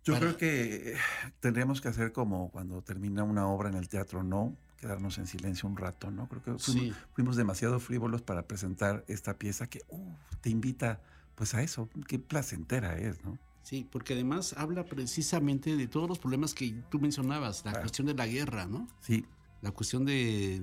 Yo 0.04 0.18
creo 0.18 0.36
que 0.36 0.94
tendríamos 1.40 1.80
que 1.80 1.88
hacer 1.88 2.12
como 2.12 2.50
cuando 2.50 2.82
termina 2.82 3.22
una 3.22 3.48
obra 3.48 3.70
en 3.70 3.76
el 3.76 3.88
teatro, 3.88 4.22
¿no? 4.22 4.54
Quedarnos 4.76 5.16
en 5.16 5.26
silencio 5.26 5.66
un 5.66 5.78
rato, 5.78 6.10
¿no? 6.10 6.28
Creo 6.28 6.42
que 6.42 6.58
fuimos, 6.58 6.96
fuimos 7.14 7.36
demasiado 7.36 7.80
frívolos 7.80 8.20
para 8.20 8.46
presentar 8.46 9.06
esta 9.08 9.38
pieza 9.38 9.70
que 9.70 9.80
uh, 9.88 10.12
te 10.42 10.50
invita 10.50 11.00
pues 11.34 11.54
a 11.54 11.62
eso, 11.62 11.88
qué 12.06 12.18
placentera 12.18 12.98
es, 12.98 13.24
¿no? 13.24 13.38
Sí, 13.62 13.88
porque 13.90 14.12
además 14.12 14.54
habla 14.58 14.84
precisamente 14.84 15.78
de 15.78 15.88
todos 15.88 16.10
los 16.10 16.18
problemas 16.18 16.52
que 16.52 16.74
tú 16.90 17.00
mencionabas, 17.00 17.64
la 17.64 17.80
cuestión 17.80 18.06
de 18.06 18.12
la 18.12 18.26
guerra, 18.26 18.66
¿no? 18.66 18.86
Sí. 19.00 19.24
La 19.62 19.70
cuestión 19.70 20.04
de, 20.04 20.60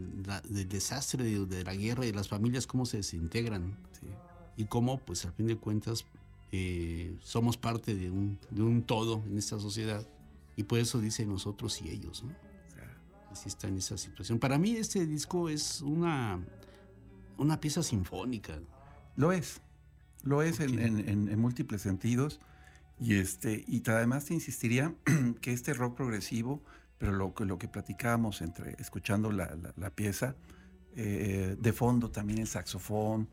del 0.47 0.69
desastre 0.69 1.23
de, 1.23 1.63
la 1.63 1.73
guerra 1.73 2.05
y 2.05 2.11
de 2.11 2.15
las 2.15 2.29
familias, 2.29 2.67
cómo 2.67 2.85
se 2.85 2.97
desintegran. 2.97 3.75
Sí. 3.99 4.07
Y 4.57 4.65
cómo, 4.65 4.97
pues 4.99 5.25
al 5.25 5.33
fin 5.33 5.47
de 5.47 5.57
cuentas, 5.57 6.05
eh, 6.51 7.15
somos 7.21 7.57
parte 7.57 7.95
de 7.95 8.09
un, 8.09 8.37
de 8.49 8.61
un, 8.63 8.83
todo 8.83 9.21
en 9.27 9.37
esta 9.37 9.59
sociedad. 9.59 10.07
Y 10.55 10.63
por 10.63 10.79
eso 10.79 10.99
dice 10.99 11.25
nosotros 11.25 11.81
y 11.81 11.89
ellos, 11.89 12.23
¿no? 12.23 12.33
Así 13.31 13.49
está 13.49 13.67
en 13.67 13.77
esa 13.77 13.97
situación. 13.97 14.39
Para 14.39 14.57
mí 14.57 14.77
este 14.77 15.05
disco 15.05 15.49
es 15.49 15.81
una, 15.81 16.39
una 17.37 17.59
pieza 17.59 17.83
sinfónica. 17.83 18.57
Lo 19.17 19.33
es. 19.33 19.59
Lo 20.23 20.41
es 20.41 20.61
en, 20.61 20.79
en, 20.79 21.27
en 21.27 21.39
múltiples 21.39 21.81
sentidos. 21.81 22.39
Y, 22.99 23.15
este, 23.15 23.63
y 23.67 23.83
además 23.89 24.25
te 24.25 24.33
insistiría 24.33 24.93
que 25.41 25.51
este 25.51 25.73
rock 25.73 25.95
progresivo, 25.97 26.61
pero 26.97 27.11
lo, 27.11 27.33
lo 27.37 27.57
que 27.57 27.67
platicábamos 27.67 28.41
entre 28.41 28.75
escuchando 28.79 29.31
la, 29.31 29.57
la, 29.75 29.89
pieza, 29.89 30.35
eh, 30.95 31.57
de 31.59 31.73
fondo 31.73 32.09
también 32.09 32.39
el 32.39 32.47
saxofón, 32.47 33.27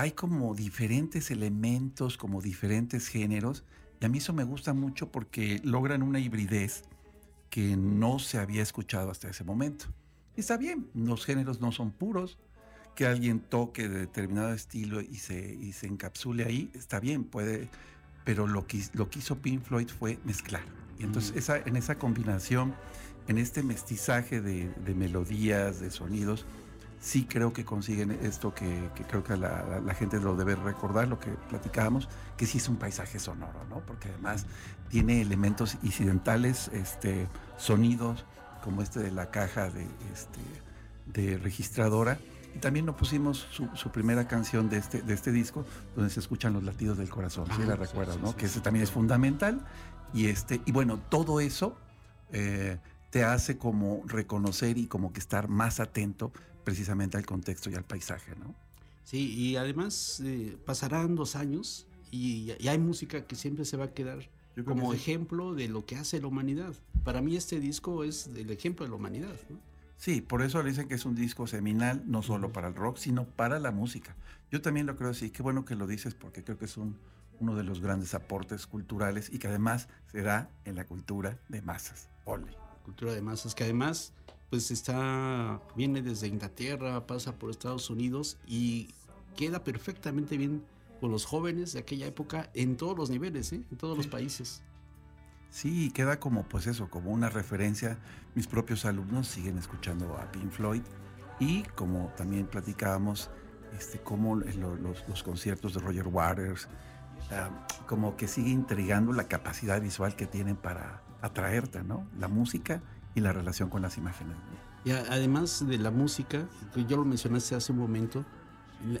hay 0.00 0.12
como 0.12 0.54
diferentes 0.54 1.30
elementos, 1.30 2.16
como 2.16 2.40
diferentes 2.40 3.08
géneros, 3.08 3.64
y 4.00 4.06
a 4.06 4.08
mí 4.08 4.18
eso 4.18 4.32
me 4.32 4.44
gusta 4.44 4.72
mucho 4.72 5.12
porque 5.12 5.60
logran 5.62 6.02
una 6.02 6.18
hibridez 6.18 6.84
que 7.50 7.76
no 7.76 8.18
se 8.18 8.38
había 8.38 8.62
escuchado 8.62 9.10
hasta 9.10 9.28
ese 9.28 9.44
momento. 9.44 9.86
Y 10.36 10.40
está 10.40 10.56
bien, 10.56 10.88
los 10.94 11.26
géneros 11.26 11.60
no 11.60 11.70
son 11.70 11.90
puros, 11.90 12.38
que 12.96 13.06
alguien 13.06 13.40
toque 13.40 13.88
de 13.88 13.98
determinado 13.98 14.54
estilo 14.54 15.02
y 15.02 15.16
se, 15.16 15.54
y 15.54 15.72
se 15.72 15.86
encapsule 15.86 16.44
ahí, 16.44 16.70
está 16.74 16.98
bien, 16.98 17.24
puede 17.24 17.68
pero 18.24 18.46
lo 18.46 18.66
que, 18.66 18.82
lo 18.94 19.10
que 19.10 19.18
hizo 19.18 19.36
Pink 19.38 19.62
Floyd 19.62 19.88
fue 19.88 20.18
mezclar. 20.24 20.62
Y 20.98 21.04
entonces 21.04 21.36
esa, 21.36 21.58
en 21.58 21.76
esa 21.76 21.98
combinación, 21.98 22.74
en 23.28 23.38
este 23.38 23.62
mestizaje 23.62 24.40
de, 24.40 24.72
melodías, 24.94 25.80
de 25.80 25.90
sonidos, 25.90 26.46
sí 27.00 27.24
creo 27.24 27.52
que 27.52 27.64
consiguen 27.64 28.10
esto 28.10 28.54
que, 28.54 28.90
creo 29.08 29.24
que 29.24 29.36
la, 29.36 29.80
la, 29.84 29.94
gente 29.94 30.20
lo 30.20 30.36
debe 30.36 30.54
recordar, 30.54 31.08
lo 31.08 31.18
que 31.18 31.30
platicábamos, 31.48 32.08
que 32.36 32.46
sí 32.46 32.58
es 32.58 32.68
un 32.68 32.76
paisaje 32.76 33.18
sonoro, 33.18 33.64
¿no? 33.68 33.80
Porque 33.80 34.10
además 34.10 34.46
tiene 34.88 35.22
elementos 35.22 35.78
incidentales, 35.82 36.68
este, 36.68 37.26
sonidos, 37.56 38.24
como 38.62 38.82
este 38.82 39.00
de 39.00 39.10
la 39.10 39.30
caja 39.30 39.70
de, 39.70 39.86
este, 40.12 40.40
de 41.06 41.38
registradora, 41.38 42.18
y 42.54 42.58
también 42.58 42.84
nos 42.84 42.96
pusimos 42.96 43.46
su, 43.50 43.90
primera 43.90 44.26
canción 44.26 44.68
de 44.68 44.78
este, 44.78 45.02
de 45.02 45.14
este 45.14 45.32
disco, 45.32 45.64
donde 45.94 46.10
se 46.10 46.20
escuchan 46.20 46.52
los 46.52 46.64
latidos 46.64 46.98
del 46.98 47.08
corazón, 47.08 47.46
si 47.56 47.62
la 47.62 47.74
ah, 47.74 47.76
recuerdas, 47.76 48.18
¿no? 48.18 48.36
que 48.36 48.46
ese 48.46 48.60
también 48.60 48.82
es 48.82 48.90
fundamental. 48.90 49.64
Y, 50.12 50.26
este, 50.26 50.60
y 50.66 50.72
bueno, 50.72 50.98
todo 50.98 51.38
eso 51.38 51.78
eh, 52.32 52.78
te 53.10 53.24
hace 53.24 53.56
como 53.56 54.02
reconocer 54.06 54.78
y 54.78 54.86
como 54.86 55.12
que 55.12 55.20
estar 55.20 55.48
más 55.48 55.78
atento 55.78 56.32
precisamente 56.64 57.16
al 57.16 57.26
contexto 57.26 57.70
y 57.70 57.74
al 57.74 57.84
paisaje, 57.84 58.32
¿no? 58.36 58.54
Sí, 59.04 59.34
y 59.34 59.56
además 59.56 60.20
eh, 60.24 60.56
pasarán 60.64 61.16
dos 61.16 61.36
años 61.36 61.86
y, 62.10 62.52
hay 62.68 62.78
música 62.78 63.26
que 63.26 63.36
siempre 63.36 63.64
se 63.64 63.76
va 63.76 63.86
a 63.86 63.94
quedar 63.94 64.28
como 64.64 64.92
ejemplo 64.92 65.54
de 65.54 65.68
lo 65.68 65.86
que 65.86 65.96
hace 65.96 66.20
la 66.20 66.26
humanidad. 66.26 66.74
Para 67.04 67.22
mí 67.22 67.36
este 67.36 67.60
disco 67.60 68.04
es 68.04 68.26
el 68.28 68.50
ejemplo 68.50 68.84
de 68.84 68.90
la 68.90 68.96
humanidad. 68.96 69.34
¿no? 69.48 69.58
Sí, 69.96 70.20
por 70.20 70.42
eso 70.42 70.62
le 70.62 70.70
dicen 70.70 70.88
que 70.88 70.94
es 70.94 71.04
un 71.04 71.14
disco 71.14 71.46
seminal, 71.46 72.02
no 72.06 72.22
solo 72.22 72.52
para 72.52 72.68
el 72.68 72.74
rock, 72.74 72.98
sino 72.98 73.24
para 73.24 73.58
la 73.58 73.70
música. 73.70 74.14
Yo 74.50 74.60
también 74.60 74.86
lo 74.86 74.96
creo 74.96 75.10
así. 75.10 75.30
Qué 75.30 75.42
bueno 75.42 75.64
que 75.64 75.76
lo 75.76 75.86
dices 75.86 76.14
porque 76.14 76.42
creo 76.42 76.58
que 76.58 76.64
es 76.66 76.76
un, 76.76 76.96
uno 77.38 77.54
de 77.54 77.64
los 77.64 77.80
grandes 77.80 78.14
aportes 78.14 78.66
culturales 78.66 79.30
y 79.32 79.38
que 79.38 79.48
además 79.48 79.88
se 80.10 80.22
da 80.22 80.50
en 80.64 80.76
la 80.76 80.86
cultura 80.86 81.38
de 81.48 81.62
masas. 81.62 82.08
Ole. 82.24 82.52
Cultura 82.84 83.12
de 83.12 83.22
masas 83.22 83.54
que 83.54 83.64
además 83.64 84.12
pues 84.50 84.70
está 84.72 85.60
viene 85.76 86.02
desde 86.02 86.26
Inglaterra, 86.26 87.06
pasa 87.06 87.38
por 87.38 87.50
Estados 87.50 87.88
Unidos 87.88 88.36
y 88.46 88.88
queda 89.36 89.62
perfectamente 89.62 90.36
bien 90.36 90.64
con 91.00 91.10
los 91.10 91.24
jóvenes 91.24 91.72
de 91.72 91.78
aquella 91.78 92.06
época 92.06 92.50
en 92.54 92.76
todos 92.76 92.98
los 92.98 93.08
niveles, 93.08 93.52
¿eh? 93.52 93.62
en 93.70 93.78
todos 93.78 93.96
los 93.96 94.08
países. 94.08 94.62
Sí, 95.50 95.90
queda 95.92 96.20
como 96.20 96.44
pues 96.44 96.66
eso, 96.66 96.90
como 96.90 97.10
una 97.10 97.28
referencia. 97.28 97.98
Mis 98.34 98.46
propios 98.46 98.84
alumnos 98.84 99.28
siguen 99.28 99.56
escuchando 99.56 100.16
a 100.16 100.30
Pink 100.30 100.50
Floyd 100.50 100.82
y 101.38 101.62
como 101.74 102.12
también 102.16 102.46
platicábamos, 102.46 103.30
este, 103.76 103.98
como 104.00 104.36
los, 104.36 105.22
conciertos 105.22 105.74
de 105.74 105.80
Roger 105.80 106.06
Waters, 106.06 106.68
ah, 107.30 107.66
como 107.86 108.16
que 108.16 108.28
sigue 108.28 108.50
intrigando 108.50 109.12
la 109.12 109.26
capacidad 109.26 109.80
visual 109.80 110.14
que 110.16 110.26
tienen 110.26 110.56
para 110.56 111.02
atraerte, 111.22 111.82
¿no? 111.82 112.06
La 112.18 112.28
música 112.28 112.82
y 113.14 113.20
la 113.20 113.32
relación 113.32 113.68
con 113.68 113.82
las 113.82 113.96
imágenes. 113.98 114.36
Y 114.84 114.92
además 114.92 115.66
de 115.66 115.78
la 115.78 115.90
música, 115.90 116.46
que 116.74 116.84
yo 116.86 116.96
lo 116.96 117.04
mencionaste 117.04 117.54
hace 117.54 117.72
un 117.72 117.78
momento, 117.78 118.24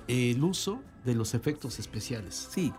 el 0.08 0.42
uso 0.44 0.80
de 1.04 1.14
los 1.14 1.34
efectos 1.34 1.78
especiales. 1.78 2.48
Sí. 2.50 2.72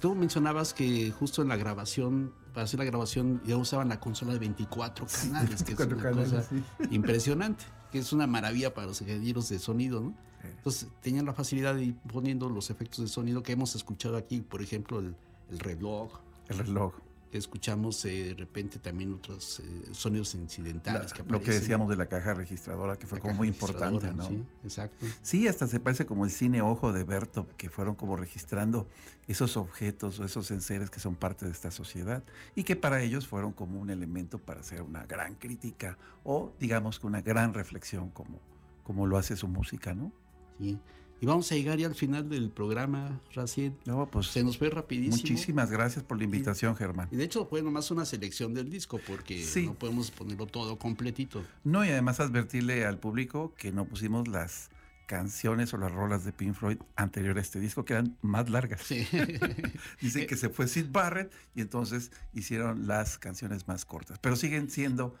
tú 0.00 0.14
mencionabas 0.14 0.72
que 0.72 1.10
justo 1.10 1.42
en 1.42 1.48
la 1.48 1.56
grabación 1.56 2.32
para 2.54 2.64
hacer 2.64 2.78
la 2.78 2.86
grabación 2.86 3.42
ya 3.44 3.56
usaban 3.56 3.88
la 3.88 4.00
consola 4.00 4.32
de 4.32 4.38
24 4.38 5.06
canales, 5.06 5.62
que 5.62 5.72
es 5.72 5.80
una 5.80 6.10
cosa 6.10 6.48
impresionante, 6.90 7.64
que 7.90 7.98
es 7.98 8.12
una 8.12 8.26
maravilla 8.26 8.72
para 8.72 8.86
los 8.86 9.00
ingenieros 9.02 9.48
de 9.48 9.58
sonido, 9.58 10.00
¿no? 10.00 10.14
Entonces 10.42 10.88
tenían 11.02 11.26
la 11.26 11.34
facilidad 11.34 11.74
de 11.74 11.86
ir 11.86 11.96
poniendo 12.10 12.48
los 12.48 12.70
efectos 12.70 13.00
de 13.00 13.08
sonido 13.08 13.42
que 13.42 13.52
hemos 13.52 13.74
escuchado 13.74 14.16
aquí, 14.16 14.40
por 14.40 14.62
ejemplo, 14.62 15.00
el, 15.00 15.16
el 15.50 15.58
reloj. 15.58 16.20
El 16.48 16.58
reloj 16.58 16.94
escuchamos 17.36 18.04
eh, 18.04 18.24
de 18.24 18.34
repente 18.34 18.78
también 18.78 19.14
otros 19.14 19.60
eh, 19.60 19.88
sonidos 19.92 20.34
incidentales. 20.34 21.12
que 21.12 21.22
lo 21.22 21.40
que 21.40 21.52
decíamos 21.52 21.88
de 21.88 21.96
la 21.96 22.06
caja 22.06 22.34
registradora, 22.34 22.96
que 22.96 23.06
fue 23.06 23.20
como 23.20 23.34
muy 23.34 23.48
importante, 23.48 24.12
¿no? 24.12 24.28
Sí, 24.28 24.44
exacto. 24.64 25.06
Sí, 25.22 25.48
hasta 25.48 25.66
se 25.66 25.80
parece 25.80 26.06
como 26.06 26.24
el 26.24 26.30
cine 26.30 26.62
ojo 26.62 26.92
de 26.92 27.04
Berto, 27.04 27.46
que 27.56 27.70
fueron 27.70 27.94
como 27.94 28.16
registrando 28.16 28.88
esos 29.28 29.56
objetos 29.56 30.20
o 30.20 30.24
esos 30.24 30.50
enseres 30.50 30.90
que 30.90 31.00
son 31.00 31.14
parte 31.14 31.46
de 31.46 31.52
esta 31.52 31.70
sociedad 31.70 32.22
y 32.54 32.64
que 32.64 32.76
para 32.76 33.02
ellos 33.02 33.26
fueron 33.26 33.52
como 33.52 33.80
un 33.80 33.90
elemento 33.90 34.38
para 34.38 34.60
hacer 34.60 34.82
una 34.82 35.04
gran 35.06 35.34
crítica 35.34 35.98
o 36.24 36.52
digamos 36.60 36.98
que 37.00 37.06
una 37.06 37.22
gran 37.22 37.54
reflexión 37.54 38.10
como, 38.10 38.40
como 38.84 39.06
lo 39.06 39.18
hace 39.18 39.36
su 39.36 39.48
música, 39.48 39.94
¿no? 39.94 40.12
Sí. 40.58 40.78
Y 41.20 41.26
vamos 41.26 41.50
a 41.50 41.54
llegar 41.54 41.78
ya 41.78 41.86
al 41.86 41.94
final 41.94 42.28
del 42.28 42.50
programa, 42.50 43.20
Raciel. 43.32 43.72
No, 43.86 44.06
pues 44.10 44.26
se 44.26 44.44
nos 44.44 44.58
fue 44.58 44.68
rapidísimo. 44.68 45.16
Muchísimas 45.16 45.70
gracias 45.70 46.04
por 46.04 46.18
la 46.18 46.24
invitación, 46.24 46.76
Germán. 46.76 47.08
Y 47.10 47.16
de 47.16 47.24
hecho 47.24 47.46
fue 47.46 47.62
nomás 47.62 47.90
una 47.90 48.04
selección 48.04 48.52
del 48.52 48.68
disco 48.68 49.00
porque 49.06 49.44
no 49.64 49.74
podemos 49.74 50.10
ponerlo 50.10 50.46
todo 50.46 50.78
completito. 50.78 51.42
No, 51.64 51.84
y 51.84 51.88
además 51.88 52.20
advertirle 52.20 52.84
al 52.84 52.98
público 52.98 53.54
que 53.56 53.72
no 53.72 53.86
pusimos 53.86 54.28
las 54.28 54.70
canciones 55.06 55.72
o 55.72 55.78
las 55.78 55.92
rolas 55.92 56.24
de 56.24 56.32
Pink 56.32 56.54
Floyd 56.54 56.78
anterior 56.96 57.38
a 57.38 57.40
este 57.40 57.60
disco 57.60 57.84
que 57.84 57.94
eran 57.94 58.16
más 58.20 58.50
largas. 58.50 58.82
Sí. 58.82 59.06
Dicen 60.00 60.26
que 60.26 60.36
se 60.36 60.50
fue 60.50 60.68
Sid 60.68 60.86
Barrett 60.90 61.32
y 61.54 61.60
entonces 61.62 62.10
hicieron 62.34 62.86
las 62.86 63.16
canciones 63.18 63.68
más 63.68 63.84
cortas, 63.84 64.18
pero 64.20 64.36
siguen 64.36 64.68
siendo 64.68 65.14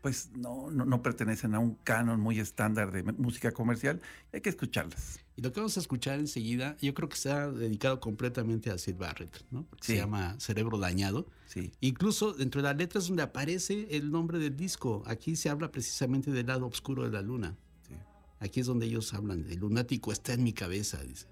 pues 0.00 0.30
no, 0.34 0.70
no, 0.70 1.02
pertenecen 1.02 1.54
a 1.54 1.58
un 1.58 1.74
canon 1.76 2.20
muy 2.20 2.38
estándar 2.38 2.92
de 2.92 3.02
música 3.02 3.52
comercial, 3.52 4.00
hay 4.32 4.40
que 4.40 4.50
escucharlas. 4.50 5.20
Y 5.36 5.42
lo 5.42 5.52
que 5.52 5.60
vamos 5.60 5.76
a 5.76 5.80
escuchar 5.80 6.18
enseguida, 6.18 6.76
yo 6.80 6.94
creo 6.94 7.08
que 7.08 7.28
ha 7.28 7.48
dedicado 7.48 8.00
completamente 8.00 8.70
a 8.70 8.78
Sid 8.78 8.96
Barrett, 8.96 9.44
¿no? 9.50 9.66
Se 9.80 9.96
llama 9.96 10.36
Cerebro 10.38 10.78
Dañado. 10.78 11.26
Sí. 11.46 11.72
Incluso 11.80 12.32
dentro 12.32 12.62
de 12.62 12.68
las 12.68 12.76
letras 12.76 13.08
donde 13.08 13.22
aparece 13.22 13.88
el 13.90 14.10
nombre 14.10 14.38
del 14.38 14.56
disco, 14.56 15.02
aquí 15.06 15.36
se 15.36 15.50
habla 15.50 15.70
precisamente 15.70 16.30
del 16.30 16.46
lado 16.46 16.66
oscuro 16.66 17.04
de 17.04 17.10
la 17.10 17.22
luna. 17.22 17.56
Sí. 17.86 17.94
Aquí 18.40 18.60
es 18.60 18.66
donde 18.66 18.86
ellos 18.86 19.12
hablan, 19.12 19.44
el 19.48 19.58
lunático 19.58 20.12
está 20.12 20.32
en 20.32 20.42
mi 20.42 20.52
cabeza, 20.52 21.02
dice. 21.02 21.26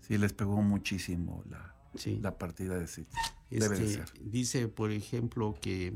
Sí, 0.00 0.18
les 0.18 0.32
pegó 0.32 0.62
muchísimo 0.62 1.42
la, 1.48 1.74
la 2.20 2.38
partida 2.38 2.78
de 2.78 2.86
Sid. 2.86 3.06
Debe 3.50 3.76
este, 3.76 4.04
Dice, 4.20 4.68
por 4.68 4.90
ejemplo, 4.90 5.54
que 5.60 5.94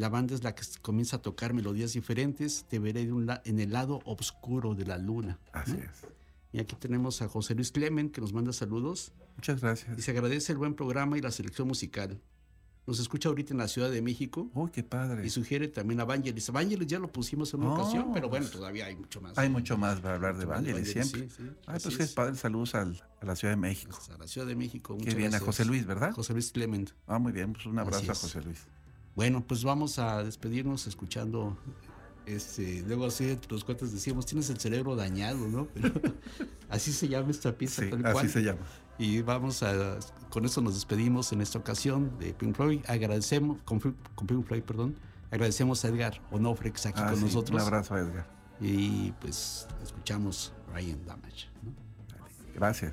la 0.00 0.08
banda 0.08 0.34
es 0.34 0.42
la 0.42 0.54
que 0.54 0.62
comienza 0.82 1.16
a 1.16 1.22
tocar 1.22 1.52
melodías 1.54 1.92
diferentes. 1.92 2.64
Te 2.68 2.78
veré 2.78 3.02
en 3.02 3.60
el 3.60 3.72
lado 3.72 4.00
oscuro 4.04 4.74
de 4.74 4.84
la 4.86 4.98
luna. 4.98 5.38
Así 5.52 5.72
es. 5.72 6.06
Y 6.52 6.58
aquí 6.58 6.74
tenemos 6.74 7.22
a 7.22 7.28
José 7.28 7.54
Luis 7.54 7.70
Clemen 7.70 8.10
que 8.10 8.20
nos 8.20 8.32
manda 8.32 8.52
saludos. 8.52 9.12
Muchas 9.36 9.60
gracias. 9.60 9.96
Y 9.98 10.02
se 10.02 10.10
agradece 10.10 10.52
el 10.52 10.58
buen 10.58 10.74
programa 10.74 11.16
y 11.16 11.20
la 11.20 11.30
selección 11.30 11.68
musical. 11.68 12.20
nos 12.86 12.98
escucha 12.98 13.28
ahorita 13.28 13.52
en 13.54 13.58
la 13.58 13.68
Ciudad 13.68 13.88
de 13.88 14.02
México. 14.02 14.50
Uy, 14.52 14.70
qué 14.72 14.82
padre. 14.82 15.24
Y 15.24 15.30
sugiere 15.30 15.68
también 15.68 16.00
a 16.00 16.04
Vangelis. 16.04 16.50
Vangelis 16.50 16.88
ya 16.88 16.98
lo 16.98 17.06
pusimos 17.12 17.54
en 17.54 17.60
una 17.60 17.70
Oh, 17.70 17.74
ocasión, 17.80 18.10
pero 18.12 18.28
bueno, 18.28 18.48
todavía 18.48 18.86
hay 18.86 18.96
mucho 18.96 19.20
más. 19.20 19.38
Hay 19.38 19.48
mucho 19.48 19.78
más 19.78 20.00
para 20.00 20.16
hablar 20.16 20.36
de 20.36 20.44
Vangelis 20.44 20.90
siempre. 20.90 21.28
sí, 21.28 21.34
sí, 21.36 21.42
Ay, 21.66 21.76
así 21.76 21.84
pues 21.84 21.96
qué 21.98 22.02
es. 22.02 22.12
padre. 22.14 22.34
Saludos 22.34 22.74
al- 22.74 23.00
a 23.20 23.24
la 23.26 23.36
Ciudad 23.36 23.52
de 23.52 23.58
México. 23.60 23.92
Pues, 23.96 24.10
a 24.10 24.18
la 24.18 24.26
Ciudad 24.26 24.46
de 24.48 24.56
México. 24.56 24.98
Qué 24.98 25.14
bien, 25.14 25.32
a. 25.34 25.38
José 25.38 25.64
Luis, 25.66 25.86
¿verdad? 25.86 26.10
José 26.12 26.32
Luis 26.32 26.50
Clement. 26.50 26.90
Ah, 27.06 27.20
muy 27.20 27.30
bien, 27.30 27.52
pues 27.52 27.64
un 27.66 27.78
abrazo 27.78 28.10
a. 28.10 28.14
José 28.16 28.42
Luis. 28.42 28.58
Bueno, 29.14 29.44
pues 29.46 29.64
vamos 29.64 29.98
a 29.98 30.22
despedirnos 30.22 30.86
escuchando. 30.86 31.56
Este, 32.26 32.82
luego 32.86 33.06
así 33.06 33.28
entre 33.30 33.50
los 33.50 33.64
cuates 33.64 33.92
decíamos, 33.92 34.24
tienes 34.26 34.48
el 34.50 34.58
cerebro 34.58 34.94
dañado, 34.94 35.48
¿no? 35.48 35.66
Pero 35.74 35.90
así 36.68 36.92
se 36.92 37.08
llama 37.08 37.30
esta 37.30 37.56
pieza. 37.56 37.82
Sí, 37.82 37.90
tal 37.90 38.04
así 38.06 38.12
cual. 38.12 38.28
se 38.28 38.40
llama. 38.42 38.60
Y 38.98 39.22
vamos 39.22 39.62
a, 39.62 39.98
con 40.28 40.44
eso 40.44 40.60
nos 40.60 40.74
despedimos 40.74 41.32
en 41.32 41.40
esta 41.40 41.58
ocasión 41.58 42.18
de 42.18 42.34
Pink 42.34 42.54
Floyd. 42.54 42.80
Agradecemos, 42.86 43.60
con, 43.62 43.80
con 43.80 44.26
Pink 44.26 44.44
Floyd, 44.46 44.62
perdón, 44.62 44.94
agradecemos 45.30 45.84
a 45.84 45.88
Edgar 45.88 46.20
Onofre 46.30 46.70
que 46.70 46.76
está 46.76 46.90
aquí 46.90 47.00
Ah, 47.02 47.06
con 47.08 47.16
sí, 47.16 47.24
nosotros. 47.24 47.60
Un 47.60 47.66
abrazo 47.66 47.94
a 47.94 48.00
Edgar. 48.00 48.28
Y 48.60 49.12
pues 49.20 49.66
escuchamos 49.82 50.52
Ryan 50.72 51.04
Damage. 51.06 51.48
¿no? 51.62 51.72
Gracias. 52.54 52.92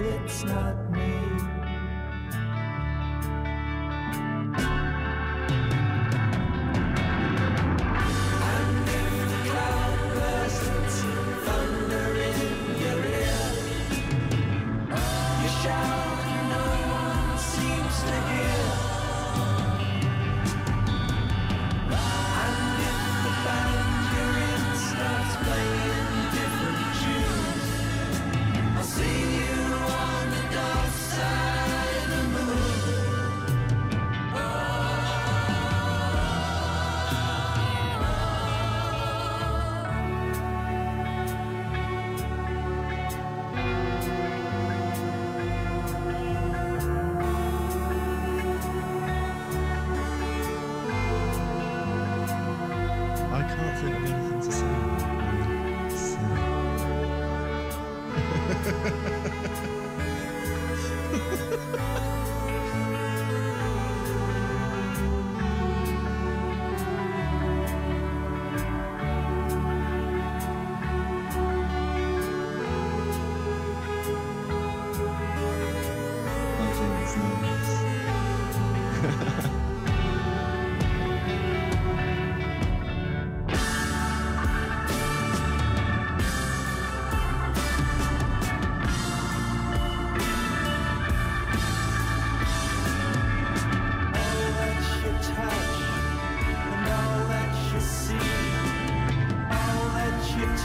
It's 0.00 0.44
not 0.44 0.90
me. 0.90 1.35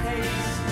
taste. 0.03 0.70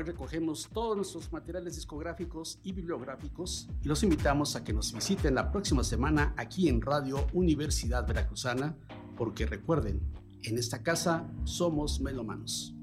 Hoy 0.00 0.06
recogemos 0.06 0.68
todos 0.72 0.96
nuestros 0.96 1.30
materiales 1.30 1.74
discográficos 1.74 2.58
y 2.64 2.72
bibliográficos 2.72 3.68
y 3.82 3.88
los 3.88 4.02
invitamos 4.02 4.56
a 4.56 4.64
que 4.64 4.72
nos 4.72 4.94
visiten 4.94 5.34
la 5.34 5.52
próxima 5.52 5.84
semana 5.84 6.32
aquí 6.38 6.68
en 6.68 6.80
Radio 6.80 7.26
Universidad 7.34 8.06
Veracruzana, 8.06 8.74
porque 9.16 9.44
recuerden, 9.44 10.00
en 10.42 10.56
esta 10.56 10.82
casa 10.82 11.28
somos 11.44 12.00
melomanos. 12.00 12.74